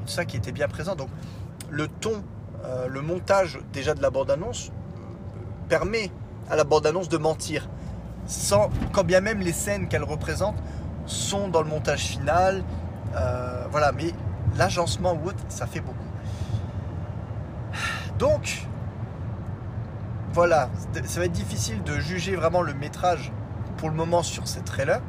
tout 0.00 0.08
ça 0.08 0.24
qui 0.24 0.36
était 0.36 0.52
bien 0.52 0.68
présent. 0.68 0.96
Donc, 0.96 1.08
le 1.70 1.88
ton, 1.88 2.24
euh, 2.64 2.88
le 2.88 3.00
montage 3.00 3.58
déjà 3.72 3.94
de 3.94 4.02
la 4.02 4.10
bande-annonce 4.10 4.72
permet 5.68 6.10
à 6.50 6.56
la 6.56 6.64
bande-annonce 6.64 7.08
de 7.08 7.18
mentir. 7.18 7.68
Sans, 8.26 8.70
quand 8.92 9.04
bien 9.04 9.20
même 9.20 9.40
les 9.40 9.52
scènes 9.52 9.88
qu'elle 9.88 10.04
représente 10.04 10.56
sont 11.06 11.48
dans 11.48 11.62
le 11.62 11.68
montage 11.68 12.00
final. 12.00 12.64
Euh, 13.14 13.64
voilà, 13.70 13.92
mais 13.92 14.12
l'agencement 14.56 15.14
ou 15.14 15.28
autre, 15.28 15.42
ça 15.48 15.66
fait 15.66 15.80
beaucoup. 15.80 15.96
Donc, 18.18 18.66
voilà, 20.32 20.68
ça 21.04 21.20
va 21.20 21.26
être 21.26 21.32
difficile 21.32 21.82
de 21.82 21.98
juger 21.98 22.36
vraiment 22.36 22.62
le 22.62 22.74
métrage 22.74 23.32
pour 23.76 23.88
le 23.88 23.94
moment 23.94 24.22
sur 24.22 24.48
ces 24.48 24.60
trailers. 24.60 25.00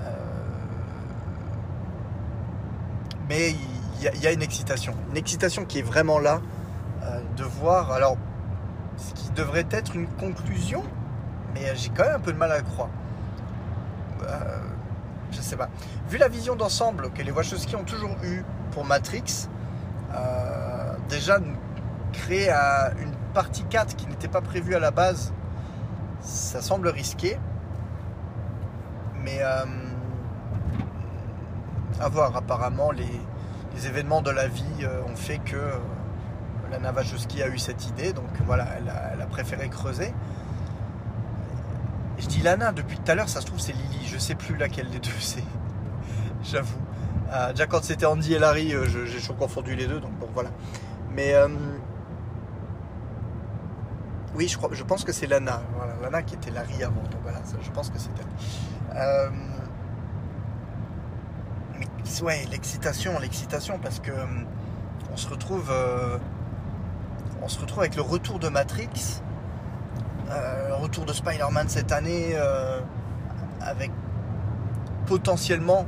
Euh, 0.00 0.10
mais 3.28 3.54
il 4.00 4.22
y, 4.22 4.26
a 4.26 4.32
une 4.32 4.42
excitation. 4.42 4.94
Une 5.10 5.16
excitation 5.16 5.64
qui 5.64 5.80
est 5.80 5.82
vraiment 5.82 6.20
là 6.20 6.40
euh, 7.02 7.20
de 7.36 7.42
voir. 7.42 7.90
Alors, 7.90 8.16
ce 8.98 9.14
qui 9.14 9.30
devrait 9.30 9.66
être 9.70 9.96
une 9.96 10.06
conclusion, 10.06 10.82
mais 11.54 11.74
j'ai 11.74 11.88
quand 11.90 12.04
même 12.04 12.16
un 12.16 12.20
peu 12.20 12.32
de 12.32 12.38
mal 12.38 12.52
à 12.52 12.60
croire. 12.60 12.90
Euh, 14.22 14.58
je 15.30 15.40
sais 15.40 15.56
pas. 15.56 15.68
Vu 16.10 16.18
la 16.18 16.28
vision 16.28 16.56
d'ensemble 16.56 17.10
que 17.10 17.22
les 17.22 17.30
Wachowski 17.30 17.76
ont 17.76 17.84
toujours 17.84 18.16
eu 18.22 18.44
pour 18.72 18.84
Matrix, 18.84 19.48
euh, 20.14 20.94
déjà 21.08 21.38
créer 22.12 22.50
une 22.50 23.12
partie 23.32 23.64
4 23.64 23.96
qui 23.96 24.06
n'était 24.06 24.28
pas 24.28 24.40
prévue 24.40 24.74
à 24.74 24.78
la 24.78 24.90
base, 24.90 25.32
ça 26.20 26.60
semble 26.60 26.88
risqué. 26.88 27.38
Mais 29.22 29.38
euh, 29.42 29.64
à 32.00 32.08
voir, 32.08 32.36
apparemment, 32.36 32.90
les, 32.90 33.06
événements 33.86 34.22
de 34.22 34.30
la 34.32 34.48
vie 34.48 34.64
euh, 34.82 35.02
ont 35.08 35.14
fait 35.14 35.38
que 35.38 35.54
euh, 35.54 35.76
la 36.70 36.78
Navajowski 36.78 37.42
a 37.42 37.48
eu 37.48 37.58
cette 37.58 37.88
idée, 37.88 38.12
donc 38.12 38.28
voilà, 38.46 38.66
elle 38.78 39.20
a, 39.20 39.26
préféré 39.26 39.68
creuser. 39.68 40.12
je 42.18 42.26
dis 42.26 42.42
Lana 42.42 42.72
depuis 42.72 42.98
tout 42.98 43.10
à 43.10 43.14
l'heure, 43.14 43.28
ça 43.28 43.40
se 43.40 43.46
trouve 43.46 43.60
c'est 43.60 43.72
Lily, 43.72 44.06
je 44.06 44.18
sais 44.18 44.34
plus 44.34 44.56
laquelle 44.56 44.90
des 44.90 44.98
deux 44.98 45.10
c'est. 45.20 45.44
J'avoue. 46.42 46.78
déjà 47.50 47.66
quand 47.66 47.82
c'était 47.82 48.06
Andy 48.06 48.34
et 48.34 48.38
Larry, 48.38 48.74
j'ai 48.86 49.18
toujours 49.18 49.36
confondu 49.36 49.74
les 49.74 49.86
deux, 49.86 50.00
donc 50.00 50.12
bon 50.18 50.28
voilà. 50.32 50.50
Mais 51.10 51.34
oui, 54.38 54.46
je, 54.46 54.84
pense 54.84 55.02
que 55.02 55.10
c'est 55.10 55.26
Lana. 55.26 55.60
Voilà, 55.74 55.94
Lana 56.00 56.22
qui 56.22 56.36
était 56.36 56.52
Larry 56.52 56.84
avant. 56.84 57.02
Donc 57.02 57.20
voilà, 57.24 57.40
je 57.60 57.70
pense 57.70 57.90
que 57.90 57.98
c'est 57.98 58.10
elle. 58.20 58.96
Euh, 58.96 59.30
mais 61.76 61.86
ouais, 62.22 62.44
l'excitation, 62.48 63.18
l'excitation, 63.18 63.80
parce 63.80 63.98
que 63.98 64.12
euh, 64.12 64.26
on 65.12 65.16
se 65.16 65.28
retrouve, 65.28 65.68
euh, 65.72 66.18
on 67.48 67.50
se 67.50 67.60
retrouve 67.60 67.78
avec 67.80 67.96
le 67.96 68.02
retour 68.02 68.38
de 68.38 68.50
Matrix, 68.50 69.22
le 70.28 70.74
retour 70.74 71.06
de 71.06 71.14
Spider-Man 71.14 71.66
cette 71.70 71.92
année, 71.92 72.36
avec 73.62 73.90
potentiellement, 75.06 75.86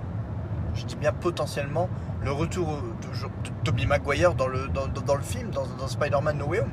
je 0.74 0.86
dis 0.86 0.96
bien 0.96 1.12
potentiellement, 1.12 1.90
le 2.24 2.32
retour 2.32 2.66
de, 2.66 3.62
Tobey 3.62 3.84
Maguire 3.84 4.32
dans 4.32 4.46
le, 4.46 4.68
dans, 4.68 5.14
le 5.14 5.22
film, 5.22 5.50
dans, 5.50 5.86
Spider-Man 5.86 6.38
No 6.38 6.46
Way 6.46 6.60
Home. 6.60 6.70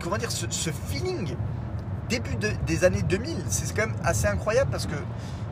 Comment 0.00 0.16
dire, 0.16 0.30
ce, 0.30 0.70
feeling 0.70 1.34
début 2.08 2.36
des 2.64 2.84
années 2.84 3.02
2000, 3.02 3.38
c'est 3.48 3.74
quand 3.74 3.88
même 3.88 3.96
assez 4.04 4.28
incroyable 4.28 4.70
parce 4.70 4.86
que 4.86 4.94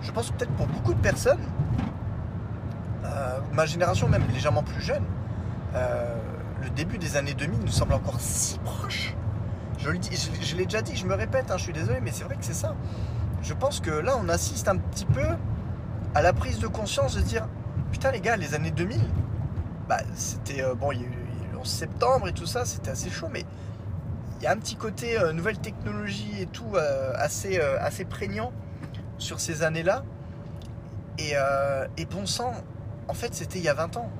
je 0.02 0.12
pense 0.12 0.30
peut-être 0.30 0.52
pour 0.52 0.68
beaucoup 0.68 0.94
de 0.94 1.00
personnes, 1.00 1.42
euh, 3.04 3.40
ma 3.52 3.66
génération 3.66 4.08
même 4.08 4.28
légèrement 4.32 4.62
plus 4.62 4.80
jeune, 4.80 5.02
euh, 5.74 6.16
le 6.62 6.70
début 6.70 6.98
des 6.98 7.16
années 7.16 7.34
2000 7.34 7.60
nous 7.60 7.68
semble 7.68 7.94
encore 7.94 8.20
si 8.20 8.58
proche. 8.58 9.14
Je, 9.78 9.88
je, 10.42 10.56
l'ai 10.56 10.64
déjà 10.64 10.82
dit, 10.82 10.94
je 10.94 11.06
me 11.06 11.14
répète, 11.14 11.50
hein, 11.50 11.56
je 11.56 11.62
suis 11.62 11.72
désolé, 11.72 12.00
mais 12.00 12.12
c'est 12.12 12.24
vrai 12.24 12.36
que 12.36 12.44
c'est 12.44 12.54
ça. 12.54 12.74
Je 13.42 13.54
pense 13.54 13.80
que 13.80 13.90
là, 13.90 14.16
on 14.18 14.28
assiste 14.28 14.68
un 14.68 14.76
petit 14.76 15.06
peu 15.06 15.24
à 16.14 16.22
la 16.22 16.32
prise 16.32 16.58
de 16.58 16.66
conscience 16.66 17.14
de 17.16 17.22
dire 17.22 17.48
putain 17.90 18.10
les 18.10 18.20
gars, 18.20 18.36
les 18.36 18.54
années 18.54 18.70
2000, 18.70 19.00
bah, 19.88 19.98
c'était 20.14 20.62
euh, 20.62 20.74
bon, 20.74 20.92
il 20.92 21.00
y 21.00 21.04
a 21.04 21.06
eu 21.06 21.12
le 21.52 21.58
11 21.58 21.66
septembre 21.66 22.28
et 22.28 22.32
tout 22.32 22.46
ça, 22.46 22.64
c'était 22.64 22.90
assez 22.90 23.10
chaud, 23.10 23.28
mais 23.30 23.44
il 24.38 24.44
y 24.44 24.46
a 24.46 24.52
un 24.52 24.56
petit 24.56 24.76
côté 24.76 25.18
euh, 25.18 25.32
nouvelle 25.32 25.58
technologie 25.58 26.40
et 26.40 26.46
tout 26.46 26.74
euh, 26.74 27.12
assez, 27.16 27.58
assez 27.58 28.04
prégnant 28.04 28.52
sur 29.18 29.40
ces 29.40 29.62
années-là. 29.62 30.04
Et, 31.18 32.06
bon 32.06 32.24
sang, 32.24 32.54
en 33.06 33.12
fait, 33.12 33.34
c'était 33.34 33.58
il 33.58 33.64
y 33.64 33.68
a 33.68 33.74
20 33.74 33.98
ans. 33.98 34.10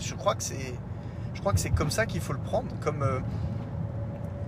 Je, 0.00 0.14
crois 0.14 0.34
que 0.34 0.42
c'est, 0.42 0.74
je 1.40 1.42
crois 1.42 1.54
que 1.54 1.60
c'est 1.60 1.70
comme 1.70 1.90
ça 1.90 2.04
qu'il 2.04 2.20
faut 2.20 2.34
le 2.34 2.38
prendre. 2.38 2.68
Comme 2.82 3.02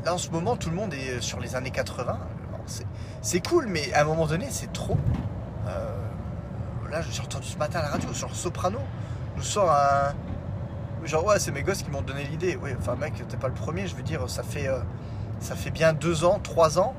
là 0.05 0.13
en 0.13 0.19
ce 0.19 0.29
moment, 0.29 0.57
tout 0.57 0.69
le 0.69 0.77
monde 0.77 0.93
est 0.93 1.23
sur 1.23 1.41
les 1.41 1.57
années 1.57 1.71
80. 1.71 2.19
C'est 3.23 3.41
cool, 3.41 3.67
mais 3.67 3.91
à 3.95 4.03
un 4.03 4.05
moment 4.05 4.27
donné, 4.27 4.49
c'est 4.51 4.71
trop. 4.75 4.99
là, 6.91 7.01
j'ai 7.11 7.23
entendu 7.23 7.47
ce 7.47 7.57
matin 7.57 7.79
à 7.79 7.83
la 7.83 7.89
radio 7.89 8.13
sur 8.13 8.35
Soprano, 8.37 8.79
nous 9.37 9.43
sort 9.43 9.71
un 9.71 10.13
Genre, 11.05 11.25
ouais, 11.25 11.39
c'est 11.41 11.51
mes 11.51 11.63
gosses 11.63 11.83
qui 11.83 11.91
m'ont 11.91 12.03
donné 12.03 12.25
l'idée. 12.25 12.57
Oui, 12.63 12.71
enfin, 12.79 12.95
mec, 12.95 13.15
t'es 13.29 13.37
pas 13.37 13.49
le 13.49 13.55
premier, 13.55 13.89
je 13.89 13.97
veux 13.97 14.05
dire, 14.05 14.29
ça 14.31 14.45
fait, 14.45 14.69
euh, 14.69 14.79
ça 15.41 15.57
fait 15.57 15.71
bien 15.71 15.93
deux 15.93 16.25
ans, 16.25 16.39
trois 16.41 16.79
ans 16.79 16.95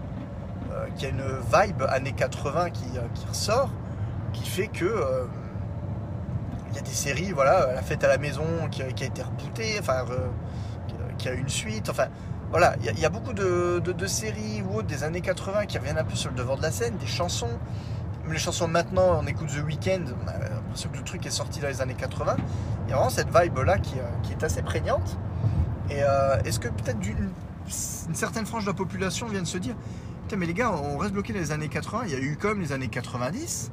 euh, 0.73 0.87
qu'il 0.95 1.03
y 1.03 1.05
a 1.05 1.09
une 1.09 1.23
vibe 1.23 1.83
années 1.87 2.11
80 2.11 2.69
qui, 2.71 2.83
euh, 2.97 3.01
qui 3.13 3.25
ressort, 3.27 3.69
qui 4.33 4.45
fait 4.45 4.67
que. 4.67 4.85
Il 6.73 6.77
y 6.77 6.79
a 6.79 6.81
des 6.81 6.91
séries, 6.91 7.31
voilà, 7.31 7.73
La 7.73 7.81
fête 7.81 8.03
à 8.03 8.07
la 8.07 8.17
maison 8.17 8.43
qui, 8.71 8.81
a 8.81 8.87
été 8.87 9.21
rebootée, 9.21 9.77
enfin, 9.79 10.05
qui 11.17 11.29
a 11.29 11.33
une 11.33 11.49
suite, 11.49 11.89
enfin. 11.89 12.07
Voilà, 12.49 12.75
il 12.83 12.99
y, 12.99 13.05
a 13.05 13.09
beaucoup 13.09 13.33
de, 13.33 13.81
séries 14.05 14.61
ou 14.61 14.77
autres 14.77 14.87
des 14.87 15.03
années 15.03 15.21
80 15.21 15.65
qui 15.65 15.79
reviennent 15.79 15.97
un 15.97 16.03
peu 16.03 16.15
sur 16.15 16.29
le 16.29 16.35
devant 16.35 16.55
de 16.55 16.61
la 16.61 16.69
scène, 16.69 16.97
des 16.97 17.07
chansons 17.07 17.49
les 18.31 18.39
chansons 18.39 18.67
maintenant, 18.67 19.19
on 19.21 19.27
écoute 19.27 19.49
The 19.49 19.63
Weeknd, 19.65 20.05
on 20.23 20.27
a 20.27 20.37
l'impression 20.37 20.89
que 20.89 20.97
le 20.97 21.03
truc 21.03 21.25
est 21.25 21.31
sorti 21.31 21.59
dans 21.59 21.67
les 21.67 21.81
années 21.81 21.95
80. 21.95 22.37
Il 22.85 22.89
y 22.89 22.93
a 22.93 22.95
vraiment 22.95 23.09
cette 23.09 23.27
vibe-là 23.27 23.77
qui, 23.79 23.99
euh, 23.99 24.31
est 24.31 24.43
assez 24.43 24.61
prégnante. 24.61 25.17
Et 25.89 26.01
euh, 26.01 26.39
est-ce 26.45 26.59
que 26.59 26.69
peut-être 26.69 27.05
une, 27.05 27.31
certaine 27.67 28.45
frange 28.45 28.63
de 28.63 28.69
la 28.69 28.73
population 28.73 29.27
vient 29.27 29.41
de 29.41 29.47
se 29.47 29.57
dire 29.57 29.75
Putain, 30.23 30.37
mais 30.37 30.45
les 30.45 30.53
gars, 30.53 30.71
on 30.71 30.97
reste 30.97 31.13
bloqué 31.13 31.33
dans 31.33 31.39
les 31.39 31.51
années 31.51 31.67
80, 31.67 32.03
il 32.05 32.11
y 32.11 32.15
a 32.15 32.19
eu 32.19 32.37
comme 32.37 32.61
les 32.61 32.71
années 32.71 32.87
90. 32.87 33.71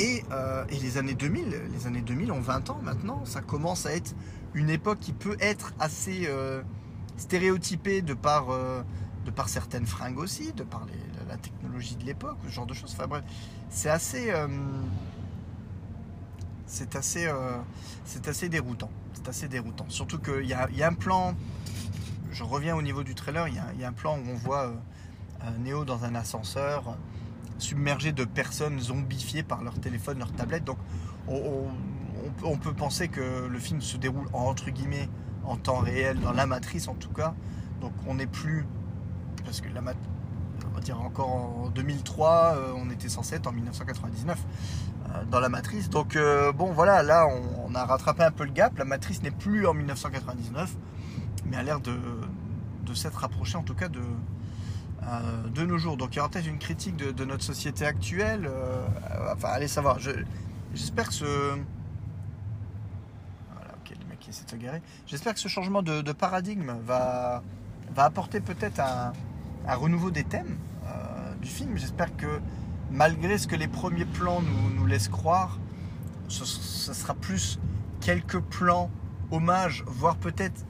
Et, 0.00 0.24
euh, 0.32 0.64
et, 0.70 0.76
les 0.76 0.96
années 0.96 1.14
2000, 1.14 1.60
les 1.72 1.86
années 1.86 2.00
2000 2.00 2.32
ont 2.32 2.40
20 2.40 2.70
ans 2.70 2.80
maintenant, 2.82 3.24
ça 3.24 3.40
commence 3.42 3.84
à 3.84 3.92
être 3.94 4.14
une 4.54 4.70
époque 4.70 4.98
qui 4.98 5.12
peut 5.12 5.36
être 5.40 5.74
assez 5.78 6.28
stéréotypée 7.16 8.02
de 8.02 8.14
par, 8.14 8.46
de 9.24 9.30
par 9.30 9.48
certaines 9.48 9.86
fringues 9.86 10.18
aussi, 10.18 10.52
de 10.54 10.64
par 10.64 10.86
la 11.30 11.36
technologie 11.36 11.94
de 11.96 12.04
l'époque, 12.04 12.36
ce 12.46 12.52
genre 12.52 12.66
de 12.66 12.74
choses. 12.74 12.92
Enfin 12.96 13.06
bref, 13.06 13.22
c'est 13.70 13.88
assez, 13.88 14.30
euh, 14.30 14.48
c'est 16.66 16.96
assez, 16.96 17.26
euh, 17.26 17.56
c'est 18.04 18.28
assez 18.28 18.48
déroutant. 18.48 18.90
C'est 19.14 19.28
assez 19.28 19.48
déroutant. 19.48 19.86
Surtout 19.88 20.18
qu'il 20.18 20.46
y 20.46 20.54
a, 20.54 20.68
y 20.70 20.82
a, 20.82 20.88
un 20.88 20.94
plan. 20.94 21.34
Je 22.32 22.42
reviens 22.42 22.76
au 22.76 22.82
niveau 22.82 23.02
du 23.02 23.14
trailer. 23.14 23.48
Il 23.48 23.54
y 23.54 23.84
a, 23.84 23.88
un 23.88 23.92
plan 23.92 24.18
où 24.18 24.22
on 24.28 24.34
voit 24.34 24.72
euh, 25.44 25.58
Néo 25.60 25.84
dans 25.84 26.04
un 26.04 26.14
ascenseur 26.14 26.96
submergé 27.60 28.12
de 28.12 28.24
personnes 28.24 28.78
zombifiées 28.80 29.42
par 29.42 29.62
leur 29.62 29.78
téléphone, 29.80 30.18
leur 30.18 30.32
tablette. 30.32 30.64
Donc 30.64 30.78
on, 31.28 32.56
peut 32.58 32.74
penser 32.74 33.08
que 33.08 33.46
le 33.46 33.58
film 33.58 33.80
se 33.80 33.96
déroule 33.96 34.26
entre 34.32 34.70
guillemets 34.70 35.08
en 35.44 35.56
temps 35.56 35.78
réel, 35.78 36.18
dans 36.20 36.32
la 36.32 36.46
matrice 36.46 36.88
en 36.88 36.94
tout 36.94 37.12
cas. 37.12 37.34
Donc 37.80 37.92
on 38.06 38.14
n'est 38.14 38.26
plus 38.26 38.66
parce 39.44 39.60
que 39.60 39.68
la 39.68 39.80
on 40.70 40.74
va 40.74 40.80
dire 40.80 41.00
encore 41.00 41.28
en 41.28 41.70
2003, 41.70 42.54
euh, 42.56 42.72
on 42.76 42.90
était 42.90 43.08
censé 43.08 43.36
être 43.36 43.46
en 43.46 43.52
1999 43.52 44.38
euh, 44.38 45.24
dans 45.30 45.40
la 45.40 45.48
matrice. 45.48 45.90
Donc 45.90 46.16
euh, 46.16 46.52
bon 46.52 46.72
voilà, 46.72 47.02
là 47.02 47.26
on, 47.26 47.74
a 47.74 47.84
rattrapé 47.84 48.22
un 48.22 48.30
peu 48.30 48.44
le 48.44 48.52
gap. 48.52 48.76
La 48.78 48.84
matrice 48.84 49.22
n'est 49.22 49.30
plus 49.30 49.66
en 49.66 49.74
1999, 49.74 50.76
mais 51.46 51.56
a 51.56 51.62
l'air 51.62 51.80
de, 51.80 51.96
s'être 52.94 53.18
rapprochée 53.18 53.56
en 53.56 53.62
tout 53.62 53.74
cas 53.74 53.88
de, 53.88 54.00
de 55.54 55.64
nos 55.64 55.78
jours. 55.78 55.96
Donc 55.96 56.14
il 56.14 56.16
y 56.16 56.20
aura 56.20 56.28
peut-être 56.28 56.46
une 56.46 56.58
critique 56.58 56.96
de, 56.96 57.24
notre 57.24 57.42
société 57.42 57.86
actuelle. 57.86 58.50
enfin, 59.32 59.48
allez 59.48 59.68
savoir. 59.68 59.98
J'espère 60.74 61.08
que 61.08 61.14
ce. 61.14 61.24
Voilà, 61.24 63.72
ok, 63.80 63.96
le 63.98 64.06
mec 64.08 64.28
essaie 64.28 64.44
de 64.44 64.50
se 64.50 64.56
garer. 64.56 64.82
J'espère 65.06 65.34
que 65.34 65.40
ce 65.40 65.48
changement 65.48 65.82
de, 65.82 66.12
paradigme 66.12 66.74
va, 66.84 67.42
va 67.94 68.04
apporter 68.04 68.40
peut-être 68.40 68.80
un 68.80 69.12
un 69.66 69.74
renouveau 69.74 70.10
des 70.10 70.24
thèmes 70.24 70.58
euh, 70.84 71.34
du 71.40 71.48
film. 71.48 71.76
J'espère 71.76 72.14
que 72.16 72.40
malgré 72.90 73.38
ce 73.38 73.46
que 73.46 73.56
les 73.56 73.68
premiers 73.68 74.04
plans 74.04 74.42
nous, 74.42 74.86
laissent 74.86 75.08
croire, 75.08 75.58
ce, 76.28 76.44
sera 76.44 77.14
plus 77.14 77.58
quelques 78.00 78.40
plans 78.40 78.90
hommages, 79.30 79.84
voire 79.86 80.16
peut-être 80.16 80.64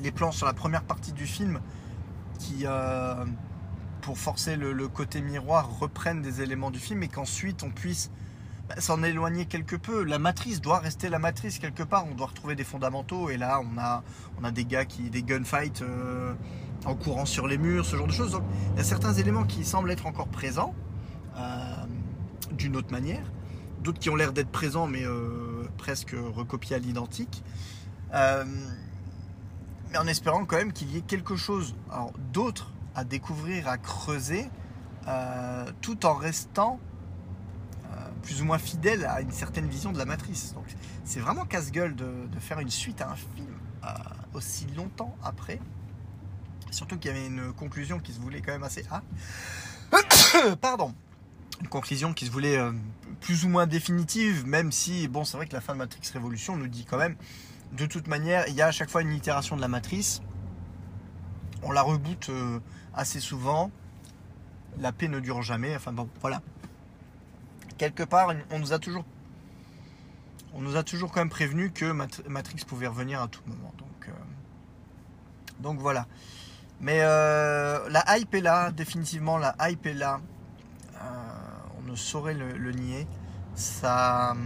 les 0.00 0.10
plans 0.10 0.32
sur 0.32 0.46
la 0.46 0.52
première 0.52 0.82
partie 0.82 1.12
du 1.12 1.26
film 1.26 1.60
qui, 2.38 2.62
euh, 2.64 3.24
pour 4.00 4.18
forcer 4.18 4.56
le, 4.56 4.88
côté 4.88 5.20
miroir, 5.20 5.78
reprennent 5.78 6.22
des 6.22 6.40
éléments 6.40 6.70
du 6.70 6.78
film 6.78 7.02
et 7.02 7.08
qu'ensuite 7.08 7.62
on 7.62 7.70
puisse 7.70 8.10
bah, 8.68 8.76
s'en 8.78 9.02
éloigner 9.02 9.46
quelque 9.46 9.76
peu. 9.76 10.04
La 10.04 10.18
matrice 10.18 10.60
doit 10.60 10.78
rester 10.78 11.08
la 11.08 11.18
matrice 11.18 11.58
quelque 11.58 11.82
part. 11.82 12.06
On 12.10 12.14
doit 12.14 12.28
retrouver 12.28 12.54
des 12.54 12.64
fondamentaux. 12.64 13.28
Et 13.30 13.36
là, 13.36 13.60
on 13.60 13.78
a, 13.78 14.02
on 14.40 14.44
a 14.44 14.50
des 14.50 14.64
gars 14.64 14.84
qui, 14.84 15.10
des 15.10 15.22
gunfights 15.22 15.82
euh, 15.82 16.32
en 16.84 16.94
courant 16.94 17.26
sur 17.26 17.46
les 17.46 17.58
murs, 17.58 17.84
ce 17.84 17.96
genre 17.96 18.06
de 18.06 18.12
choses. 18.12 18.32
Donc, 18.32 18.44
il 18.72 18.78
y 18.78 18.80
a 18.80 18.84
certains 18.84 19.12
éléments 19.14 19.44
qui 19.44 19.64
semblent 19.64 19.90
être 19.90 20.06
encore 20.06 20.28
présents 20.28 20.74
euh, 21.36 21.74
d'une 22.52 22.76
autre 22.76 22.92
manière. 22.92 23.32
D'autres 23.82 23.98
qui 23.98 24.10
ont 24.10 24.16
l'air 24.16 24.32
d'être 24.32 24.50
présents, 24.50 24.88
mais 24.88 25.04
presque 25.76 26.16
recopiés 26.34 26.74
à 26.74 26.78
l'identique. 26.80 27.44
Mais 29.90 29.98
en 29.98 30.06
espérant 30.06 30.44
quand 30.44 30.56
même 30.56 30.72
qu'il 30.72 30.90
y 30.90 30.98
ait 30.98 31.02
quelque 31.02 31.36
chose 31.36 31.74
d'autre 32.32 32.72
à 32.94 33.04
découvrir, 33.04 33.68
à 33.68 33.78
creuser, 33.78 34.48
tout 35.80 36.06
en 36.06 36.14
restant 36.14 36.80
plus 38.22 38.42
ou 38.42 38.44
moins 38.44 38.58
fidèle 38.58 39.04
à 39.06 39.20
une 39.20 39.32
certaine 39.32 39.66
vision 39.66 39.92
de 39.92 39.98
la 39.98 40.04
matrice. 40.04 40.52
Donc 40.54 40.66
c'est 41.04 41.20
vraiment 41.20 41.44
casse-gueule 41.44 41.94
de, 41.94 42.28
faire 42.40 42.60
une 42.60 42.70
suite 42.70 43.00
à 43.00 43.10
un 43.10 43.16
film 43.16 43.46
euh, 43.84 43.88
aussi 44.34 44.66
longtemps 44.76 45.16
après. 45.22 45.60
Surtout 46.70 46.98
qu'il 46.98 47.10
y 47.10 47.14
avait 47.14 47.26
une 47.26 47.52
conclusion 47.52 47.98
qui 47.98 48.12
se 48.12 48.20
voulait 48.20 48.42
quand 48.42 48.52
même 48.52 48.62
assez. 48.62 48.84
Ah 48.90 49.02
Pardon 50.60 50.94
Une 51.62 51.68
conclusion 51.68 52.12
qui 52.12 52.26
se 52.26 52.30
voulait 52.30 52.58
euh, 52.58 52.72
plus 53.20 53.44
ou 53.44 53.48
moins 53.48 53.66
définitive, 53.66 54.46
même 54.46 54.70
si, 54.70 55.08
bon, 55.08 55.24
c'est 55.24 55.38
vrai 55.38 55.46
que 55.46 55.54
la 55.54 55.62
fin 55.62 55.72
de 55.72 55.78
Matrix 55.78 56.02
Révolution 56.12 56.56
nous 56.56 56.68
dit 56.68 56.84
quand 56.84 56.98
même, 56.98 57.16
de 57.72 57.86
toute 57.86 58.06
manière, 58.06 58.46
il 58.48 58.54
y 58.54 58.62
a 58.62 58.66
à 58.66 58.72
chaque 58.72 58.90
fois 58.90 59.02
une 59.02 59.12
itération 59.12 59.56
de 59.56 59.60
la 59.60 59.68
matrice. 59.68 60.22
On 61.62 61.72
la 61.72 61.82
reboot 61.82 62.28
euh, 62.28 62.60
assez 62.94 63.20
souvent. 63.20 63.70
La 64.78 64.92
paix 64.92 65.08
ne 65.08 65.20
dure 65.20 65.42
jamais. 65.42 65.74
Enfin 65.74 65.92
bon, 65.92 66.08
voilà 66.20 66.40
quelque 67.78 68.02
part, 68.02 68.34
on 68.50 68.58
nous 68.58 68.72
a 68.74 68.78
toujours, 68.78 69.04
on 70.52 70.60
nous 70.60 70.76
a 70.76 70.82
toujours 70.82 71.10
quand 71.10 71.20
même 71.20 71.30
prévenu 71.30 71.70
que 71.70 71.90
Matrix 72.28 72.64
pouvait 72.66 72.88
revenir 72.88 73.22
à 73.22 73.28
tout 73.28 73.40
moment. 73.46 73.72
Donc, 73.78 74.08
euh, 74.08 75.80
voilà. 75.80 76.06
Mais 76.80 76.98
euh, 77.00 77.88
la 77.88 78.18
hype 78.18 78.34
est 78.34 78.40
là, 78.40 78.70
définitivement, 78.72 79.38
la 79.38 79.54
hype 79.60 79.86
est 79.86 79.94
là. 79.94 80.20
On 81.78 81.90
ne 81.90 81.96
saurait 81.96 82.34
le, 82.34 82.72
nier. 82.72 83.06
Ça, 83.54 84.36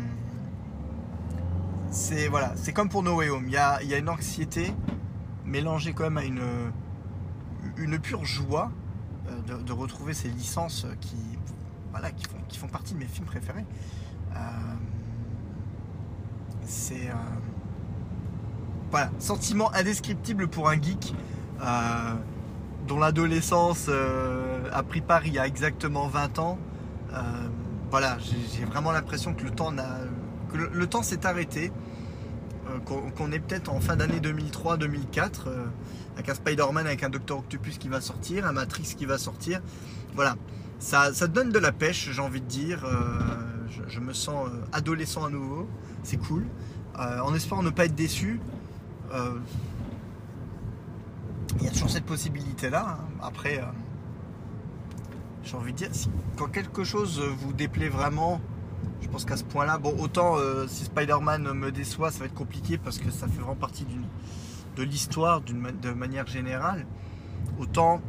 c'est 1.92 2.72
comme 2.72 2.88
pour 2.88 3.02
No 3.02 3.16
Way 3.16 3.28
Home. 3.31 3.44
Il 3.46 3.52
y 3.52 3.57
a, 3.57 3.98
une 3.98 4.09
anxiété 4.09 4.74
mélangée 5.44 5.92
quand 5.92 6.05
même 6.05 6.18
à 6.18 6.24
une, 6.24 7.98
pure 7.98 8.24
joie 8.24 8.72
de, 9.46 9.57
de 9.57 9.72
retrouver 9.72 10.14
ces 10.14 10.28
licences 10.28 10.87
qui, 11.00 11.16
voilà, 11.92 12.11
qui 12.11 12.59
font, 12.59 12.68
partie 12.68 12.94
de 12.94 12.98
mes 12.98 13.07
films 13.07 13.26
préférés. 13.26 13.66
Euh, 14.35 14.38
c'est 16.64 17.11
euh, 18.94 18.98
sentiment 19.18 19.72
indescriptible 19.74 20.48
pour 20.48 20.70
un 20.70 20.81
geek 20.81 21.14
euh, 21.61 22.14
dont 22.88 22.98
l'adolescence 22.98 23.90
a 24.72 24.83
pris 24.83 25.02
part 25.02 25.26
il 25.26 25.35
y 25.35 25.38
a 25.38 25.46
exactement 25.46 26.09
20 26.09 26.38
ans. 26.38 26.59
j'ai 28.18 28.64
vraiment 28.64 28.90
l'impression 28.92 29.35
que 29.35 29.44
le 29.44 29.50
temps, 29.50 29.72
le, 30.54 30.86
temps 30.86 31.02
s'est 31.02 31.26
arrêté, 31.26 31.72
qu'on 32.84 33.32
est 33.32 33.38
peut-être 33.38 33.70
en 33.70 33.80
fin 33.80 33.96
d'année 33.96 34.20
2003-2004, 34.20 35.48
avec 36.14 36.28
un 36.28 36.34
Spider-Man, 36.34 36.86
avec 36.86 37.02
un 37.02 37.10
Doctor 37.10 37.38
Octopus 37.38 37.78
qui 37.78 37.88
va 37.88 38.00
sortir, 38.00 38.46
un 38.46 38.52
Matrix 38.52 38.94
qui 38.96 39.06
va 39.06 39.18
sortir. 39.18 39.60
Voilà, 40.14 40.36
ça, 40.82 41.10
donne 41.28 41.50
de 41.50 41.58
la 41.58 41.72
pêche, 41.72 42.10
j'ai 42.10 42.20
envie 42.20 42.40
de 42.40 42.46
dire. 42.46 42.84
Euh, 42.84 43.20
je, 43.88 44.00
me 44.00 44.12
sens 44.12 44.48
euh, 44.48 44.64
adolescent 44.72 45.24
à 45.24 45.30
nouveau. 45.30 45.68
C'est 46.02 46.18
cool. 46.18 46.44
Euh, 46.98 47.20
en 47.20 47.34
espérant 47.34 47.62
ne 47.62 47.70
pas 47.70 47.86
être 47.86 47.94
déçu. 47.94 48.40
il 51.60 51.64
y 51.64 51.66
a 51.66 51.70
toujours 51.70 51.90
cette 51.90 52.04
possibilité-là. 52.04 52.98
Hein. 53.00 53.04
Après, 53.22 53.62
j'ai 55.44 55.56
envie 55.56 55.72
de 55.72 55.78
dire, 55.78 55.90
quand 56.36 56.48
quelque 56.48 56.84
chose 56.84 57.20
vous 57.20 57.52
déplaît 57.52 57.88
vraiment, 57.88 58.40
je 59.00 59.08
pense 59.08 59.24
qu'à 59.24 59.36
ce 59.36 59.44
point-là, 59.44 59.78
bon, 59.78 59.94
autant 59.98 60.36
si 60.68 60.84
Spider-Man 60.84 61.52
me 61.52 61.70
déçoit, 61.70 62.10
ça 62.10 62.20
va 62.20 62.26
être 62.26 62.34
compliqué 62.34 62.78
parce 62.78 62.98
que 62.98 63.10
ça 63.10 63.26
fait 63.26 63.38
vraiment 63.38 63.56
partie 63.56 63.86
de 64.76 64.82
l'histoire 64.82 65.40
de 65.42 65.90
manière 65.92 66.26
générale. 66.26 66.86
Autant 67.58 68.00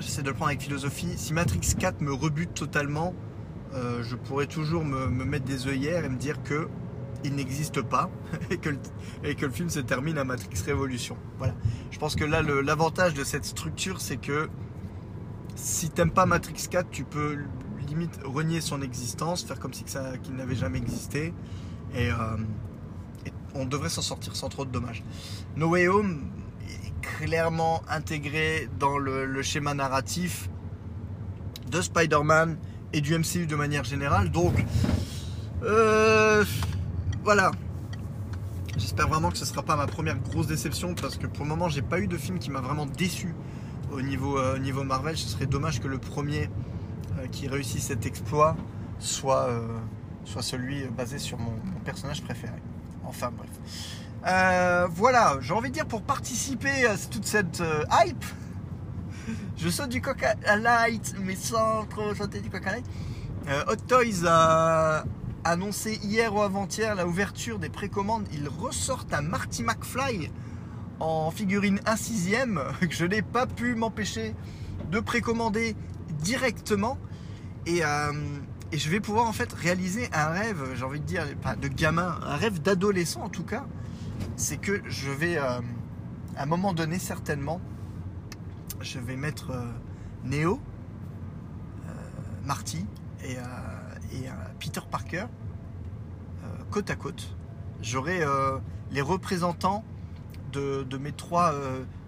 j'essaie 0.00 0.22
de 0.22 0.28
le 0.28 0.34
prendre 0.34 0.48
avec 0.48 0.62
philosophie. 0.62 1.14
Si 1.16 1.32
Matrix 1.32 1.74
4 1.78 2.00
me 2.00 2.12
rebute 2.12 2.54
totalement, 2.54 3.14
euh, 3.74 4.02
je 4.02 4.16
pourrais 4.16 4.46
toujours 4.46 4.84
me, 4.84 5.08
mettre 5.08 5.44
des 5.44 5.66
œillères 5.66 6.04
et 6.04 6.08
me 6.08 6.16
dire 6.16 6.42
que 6.42 6.68
il 7.24 7.34
n'existe 7.34 7.82
pas 7.82 8.10
et 8.50 8.58
que, 8.58 8.70
le, 8.70 8.78
et 9.24 9.34
que 9.34 9.46
le 9.46 9.52
film 9.52 9.68
se 9.70 9.80
termine 9.80 10.18
à 10.18 10.24
Matrix 10.24 10.62
Révolution. 10.64 11.16
Voilà. 11.38 11.54
Je 11.90 11.98
pense 11.98 12.14
que 12.14 12.24
là, 12.24 12.42
l'avantage 12.42 13.14
de 13.14 13.24
cette 13.24 13.44
structure, 13.44 14.00
c'est 14.00 14.18
que 14.18 14.48
si 15.56 15.90
t'aimes 15.90 16.12
pas 16.12 16.26
Matrix 16.26 16.68
4, 16.70 16.88
tu 16.90 17.02
peux 17.02 17.38
limite 17.88 18.20
renier 18.24 18.60
son 18.60 18.82
existence, 18.82 19.44
faire 19.44 19.58
comme 19.58 19.72
si 19.72 19.84
qu'il 19.84 20.34
n'avait 20.36 20.54
jamais 20.54 20.78
existé, 20.78 21.34
et, 21.94 22.10
euh, 22.10 22.36
et 23.26 23.32
on 23.54 23.64
devrait 23.64 23.88
s'en 23.88 24.02
sortir 24.02 24.36
sans 24.36 24.48
trop 24.48 24.64
de 24.64 24.70
dommages. 24.70 25.02
No 25.56 25.68
Way 25.70 25.88
Home, 25.88 26.30
clairement 27.00 27.82
intégré 27.88 28.68
dans 28.78 28.98
le, 28.98 29.42
schéma 29.42 29.74
narratif 29.74 30.48
de 31.70 31.80
Spider-Man 31.80 32.58
et 32.92 33.00
du 33.00 33.16
MCU 33.16 33.46
de 33.46 33.56
manière 33.56 33.84
générale. 33.84 34.30
Donc, 34.30 34.54
euh, 35.62 36.44
voilà. 37.24 37.50
J'espère 38.76 39.08
vraiment 39.08 39.30
que 39.30 39.36
ce 39.36 39.42
ne 39.42 39.48
sera 39.48 39.62
pas 39.62 39.76
ma 39.76 39.86
première 39.86 40.18
grosse 40.18 40.46
déception 40.46 40.94
parce 40.94 41.16
que 41.16 41.26
pour 41.26 41.44
le 41.44 41.50
moment, 41.50 41.68
j'ai 41.68 41.82
pas 41.82 41.98
eu 41.98 42.06
de 42.06 42.16
film 42.16 42.38
qui 42.38 42.50
m'a 42.50 42.60
vraiment 42.60 42.86
déçu 42.86 43.34
au 43.92 44.00
niveau, 44.00 44.38
euh, 44.38 44.84
Marvel. 44.84 45.16
Ce 45.16 45.28
serait 45.28 45.46
dommage 45.46 45.80
que 45.80 45.88
le 45.88 45.98
premier 45.98 46.48
qui 47.30 47.48
réussit 47.48 47.80
cet 47.80 48.06
exploit 48.06 48.56
soit, 48.98 49.48
soit 50.24 50.42
celui 50.42 50.86
basé 50.88 51.18
sur 51.18 51.38
mon 51.38 51.52
personnage 51.84 52.22
préféré. 52.22 52.60
Enfin 53.04 53.30
bref. 53.36 53.50
Euh, 54.26 54.88
voilà, 54.90 55.38
j'ai 55.40 55.54
envie 55.54 55.68
de 55.68 55.74
dire 55.74 55.86
pour 55.86 56.02
participer 56.02 56.86
à 56.86 56.96
toute 56.96 57.24
cette 57.24 57.60
euh, 57.60 57.84
hype, 58.04 58.24
je 59.56 59.68
saute 59.68 59.90
du 59.90 60.00
coca 60.00 60.34
light, 60.56 61.14
mais 61.22 61.36
sans 61.36 61.86
trop 61.86 62.14
sauter 62.14 62.40
du 62.40 62.50
coca 62.50 62.72
light. 62.72 62.86
Euh, 63.48 63.64
Hot 63.68 63.76
Toys 63.76 64.26
a 64.26 65.04
annoncé 65.44 65.98
hier 66.02 66.34
ou 66.34 66.42
avant-hier 66.42 66.94
la 66.94 67.06
ouverture 67.06 67.58
des 67.58 67.68
précommandes. 67.68 68.26
Ils 68.32 68.48
ressortent 68.48 69.14
un 69.14 69.22
Marty 69.22 69.62
McFly 69.62 70.30
en 70.98 71.30
figurine 71.30 71.80
1 71.86 71.96
sixième 71.96 72.60
que 72.80 72.92
je 72.92 73.04
n'ai 73.04 73.22
pas 73.22 73.46
pu 73.46 73.76
m'empêcher 73.76 74.34
de 74.90 74.98
précommander 74.98 75.76
directement. 76.22 76.98
Et, 77.68 77.82
et, 78.72 78.78
je 78.78 78.88
vais 78.88 78.98
pouvoir 78.98 79.26
en 79.26 79.32
fait 79.32 79.52
réaliser 79.52 80.08
un 80.12 80.28
rêve, 80.28 80.74
j'ai 80.74 80.84
envie 80.84 81.00
de 81.00 81.04
dire, 81.04 81.24
pas 81.40 81.54
de 81.54 81.68
gamin, 81.68 82.18
un 82.26 82.36
rêve 82.36 82.60
d'adolescent 82.60 83.22
en 83.22 83.28
tout 83.28 83.44
cas 83.44 83.64
c'est 84.36 84.56
que 84.56 84.82
je 84.86 85.10
vais, 85.10 85.38
euh, 85.38 85.60
à 86.36 86.42
un 86.42 86.46
moment 86.46 86.72
donné 86.72 86.98
certainement, 86.98 87.60
je 88.80 88.98
vais 88.98 89.16
mettre 89.16 89.50
euh, 89.50 89.66
Neo, 90.24 90.60
euh, 91.86 91.92
Marty 92.44 92.86
et, 93.24 93.36
Peter 94.58 94.80
Parker 94.90 95.26
côte 96.70 96.90
à 96.90 96.96
côte. 96.96 97.36
J'aurai 97.82 98.20
les 98.90 99.00
représentants 99.00 99.84
de, 100.52 100.84
mes 100.98 101.12
trois 101.12 101.54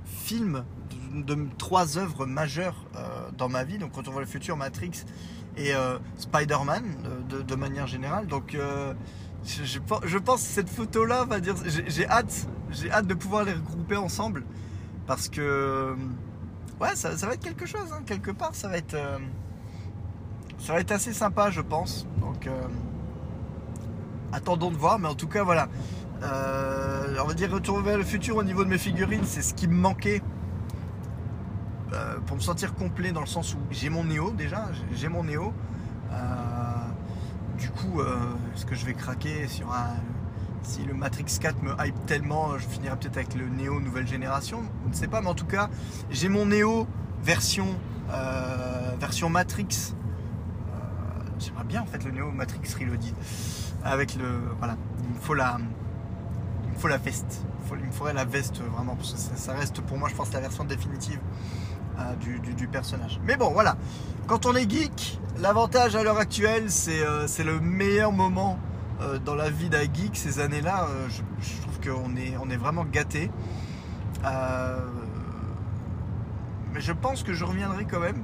films, 0.05 0.65
de, 1.13 1.35
mes 1.35 1.51
trois 1.57 1.99
œuvres 1.99 2.27
majeures 2.27 2.85
dans 3.37 3.49
ma 3.49 3.65
vie. 3.65 3.79
Donc, 3.79 3.93
quand 3.93 4.09
on 4.09 4.13
voit 4.13 4.23
le 4.23 4.27
futur, 4.27 4.57
Matrix 4.57 5.05
et 5.57 5.73
Spider-Man 6.17 6.85
de, 7.29 7.55
manière 7.55 7.87
générale. 7.87 8.27
Donc, 8.27 8.57
je, 9.45 9.79
pense 10.19 10.43
que 10.43 10.49
cette 10.49 10.69
photo-là 10.69 11.25
va 11.25 11.41
dire. 11.41 11.55
J'ai 11.87 12.09
hâte, 12.09 12.47
hâte 12.91 13.07
de 13.07 13.15
pouvoir 13.15 13.45
les 13.45 13.53
regrouper 13.53 13.97
ensemble 13.97 14.45
parce 15.07 15.29
que 15.29 15.97
ouais, 16.81 16.95
ça, 16.95 17.11
va 17.11 17.35
être 17.35 17.43
quelque 17.43 17.67
chose. 17.67 17.93
Hein, 17.93 18.03
quelque 18.07 18.31
part, 18.31 18.55
ça 18.55 18.69
va 18.69 18.77
être, 18.77 18.95
euh, 18.95 19.19
ça 20.59 20.73
va 20.73 20.81
être 20.81 20.93
assez 20.93 21.13
sympa, 21.13 21.51
je 21.51 21.61
pense. 21.61 22.07
Donc, 22.21 22.47
euh, 22.47 22.61
attendons 24.33 24.71
de 24.71 24.77
voir. 24.77 24.99
Mais 24.99 25.09
en 25.09 25.15
tout 25.15 25.29
cas, 25.29 25.43
voilà. 25.43 25.69
Euh, 26.23 27.17
on 27.23 27.27
va 27.27 27.35
dire 27.35 27.51
retour 27.51 27.81
vers 27.81 27.97
le 27.97 28.05
futur 28.05 28.37
au 28.37 28.43
niveau 28.43 28.63
de 28.63 28.69
mes 28.69 28.79
figurines, 28.79 29.25
c'est 29.25 29.41
ce 29.41 29.55
qui 29.55 29.67
me 29.67 29.75
manquait 29.75 30.23
pour 32.27 32.37
me 32.37 32.41
sentir 32.41 32.75
complet 32.75 33.13
dans 33.13 33.21
le 33.21 33.27
sens 33.27 33.55
où 33.55 33.59
j'ai 33.71 33.91
mon 33.91 34.05
Néo 34.05 34.31
déjà, 34.31 34.69
j'ai 34.95 35.09
mon 35.09 35.25
Néo 35.25 35.53
du 37.61 37.69
coup, 37.69 38.01
euh, 38.01 38.17
est-ce 38.55 38.65
que 38.65 38.75
je 38.75 38.87
vais 38.87 38.95
craquer 38.95 39.47
sur 39.47 39.71
un. 39.73 39.95
Si 40.63 40.83
le 40.83 40.93
Matrix 40.93 41.25
4 41.41 41.63
me 41.63 41.73
hype 41.79 42.07
tellement, 42.07 42.59
je 42.59 42.67
finirai 42.67 42.95
peut-être 42.97 43.17
avec 43.17 43.35
le 43.35 43.49
Neo 43.49 43.81
nouvelle 43.81 44.07
génération? 44.07 44.63
Je 44.85 44.89
ne 44.91 44.95
sais 44.95 45.09
pas, 45.09 45.23
mais 45.23 45.29
en 45.29 45.35
tout 45.35 45.47
cas, 45.47 45.71
j'ai 46.11 46.29
mon 46.29 46.45
Neo 46.45 46.87
version, 47.23 47.67
euh, 48.11 48.95
version 48.99 49.31
Matrix. 49.31 49.95
Euh, 50.69 50.77
j'aimerais 51.39 51.65
bien 51.65 51.83
en 51.83 51.87
fait 51.87 52.05
le 52.05 52.11
Neo 52.11 52.31
Matrix 52.31 52.61
Reloaded. 52.79 53.15
Avec 53.85 54.17
le. 54.17 54.41
Voilà. 54.59 54.77
Il 55.03 55.15
me 55.15 55.21
faut 55.21 55.35
la. 55.35 55.59
Il 56.65 56.71
me 56.71 56.79
faut 56.79 56.89
la 56.89 56.99
veste. 56.99 57.43
Il, 57.73 57.87
me 57.87 57.93
faudrait 57.93 58.15
la 58.15 58.25
veste 58.25 58.61
vraiment. 58.61 58.97
Parce 58.97 59.13
que 59.13 59.19
ça, 59.19 59.53
reste 59.53 59.81
pour 59.83 59.97
moi, 59.97 60.09
je 60.09 60.15
pense, 60.15 60.33
la 60.33 60.41
version 60.41 60.65
définitive 60.65 61.21
euh, 62.01 62.55
du, 62.57 62.69
personnage. 62.69 63.21
Mais 63.25 63.37
bon, 63.37 63.51
voilà. 63.51 63.77
Quand 64.27 64.47
on 64.47 64.55
est 64.55 64.71
geek, 64.71 65.19
l'avantage 65.39 65.97
à 65.97 66.03
l'heure 66.03 66.19
actuelle, 66.19 66.71
c'est 66.71 67.03
euh, 67.03 67.27
le 67.45 67.61
meilleur 67.61 68.13
moment 68.13 68.59
euh, 69.01 69.19
dans 69.19 69.35
la 69.35 69.51
vie 69.51 69.69
d'un 69.69 69.83
geek 69.83 70.17
ces 70.17 70.41
années-là. 70.41 70.87
Je, 71.09 71.23
je, 71.41 71.61
trouve 71.61 71.81
qu'on 71.81 72.17
est, 72.17 72.37
on 72.41 72.51
est 72.51 72.57
vraiment 72.57 72.85
gâté. 72.85 73.31
mais 76.73 76.81
je 76.81 76.93
pense 76.93 77.23
que 77.23 77.33
je 77.33 77.45
reviendrai 77.45 77.85
quand 77.85 78.01
même 78.01 78.23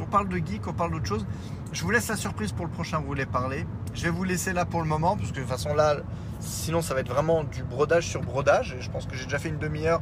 on 0.00 0.06
parle 0.06 0.28
de 0.28 0.36
geek, 0.36 0.66
on 0.66 0.72
parle 0.72 0.92
d'autre 0.92 1.06
chose. 1.06 1.26
Je 1.72 1.82
vous 1.82 1.90
laisse 1.90 2.08
la 2.08 2.16
surprise 2.16 2.52
pour 2.52 2.66
le 2.66 2.70
prochain, 2.70 2.98
vous 2.98 3.06
voulez 3.06 3.26
parler. 3.26 3.66
Je 3.94 4.04
vais 4.04 4.10
vous 4.10 4.24
laisser 4.24 4.52
là 4.52 4.64
pour 4.64 4.80
le 4.80 4.86
moment, 4.86 5.16
parce 5.16 5.30
que 5.30 5.36
de 5.36 5.40
toute 5.40 5.48
façon 5.48 5.74
là, 5.74 5.96
sinon 6.40 6.82
ça 6.82 6.94
va 6.94 7.00
être 7.00 7.12
vraiment 7.12 7.44
du 7.44 7.62
brodage 7.62 8.06
sur 8.06 8.20
brodage. 8.22 8.76
Et 8.78 8.80
je 8.80 8.90
pense 8.90 9.06
que 9.06 9.16
j'ai 9.16 9.24
déjà 9.24 9.38
fait 9.38 9.48
une 9.48 9.58
demi-heure 9.58 10.00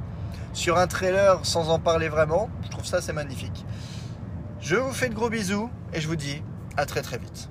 sur 0.53 0.79
un 0.79 0.87
trailer 0.87 1.44
sans 1.44 1.70
en 1.70 1.79
parler 1.79 2.09
vraiment. 2.09 2.49
Je 2.64 2.68
trouve 2.70 2.85
ça 2.85 3.01
c'est 3.01 3.12
magnifique. 3.12 3.64
Je 4.61 4.77
vous 4.77 4.92
fais 4.92 5.09
de 5.09 5.14
gros 5.14 5.31
bisous 5.31 5.70
et 5.92 6.01
je 6.01 6.09
vous 6.09 6.16
dis 6.16 6.42
à 6.77 6.87
très 6.87 7.03
très 7.03 7.18
vite. 7.18 7.49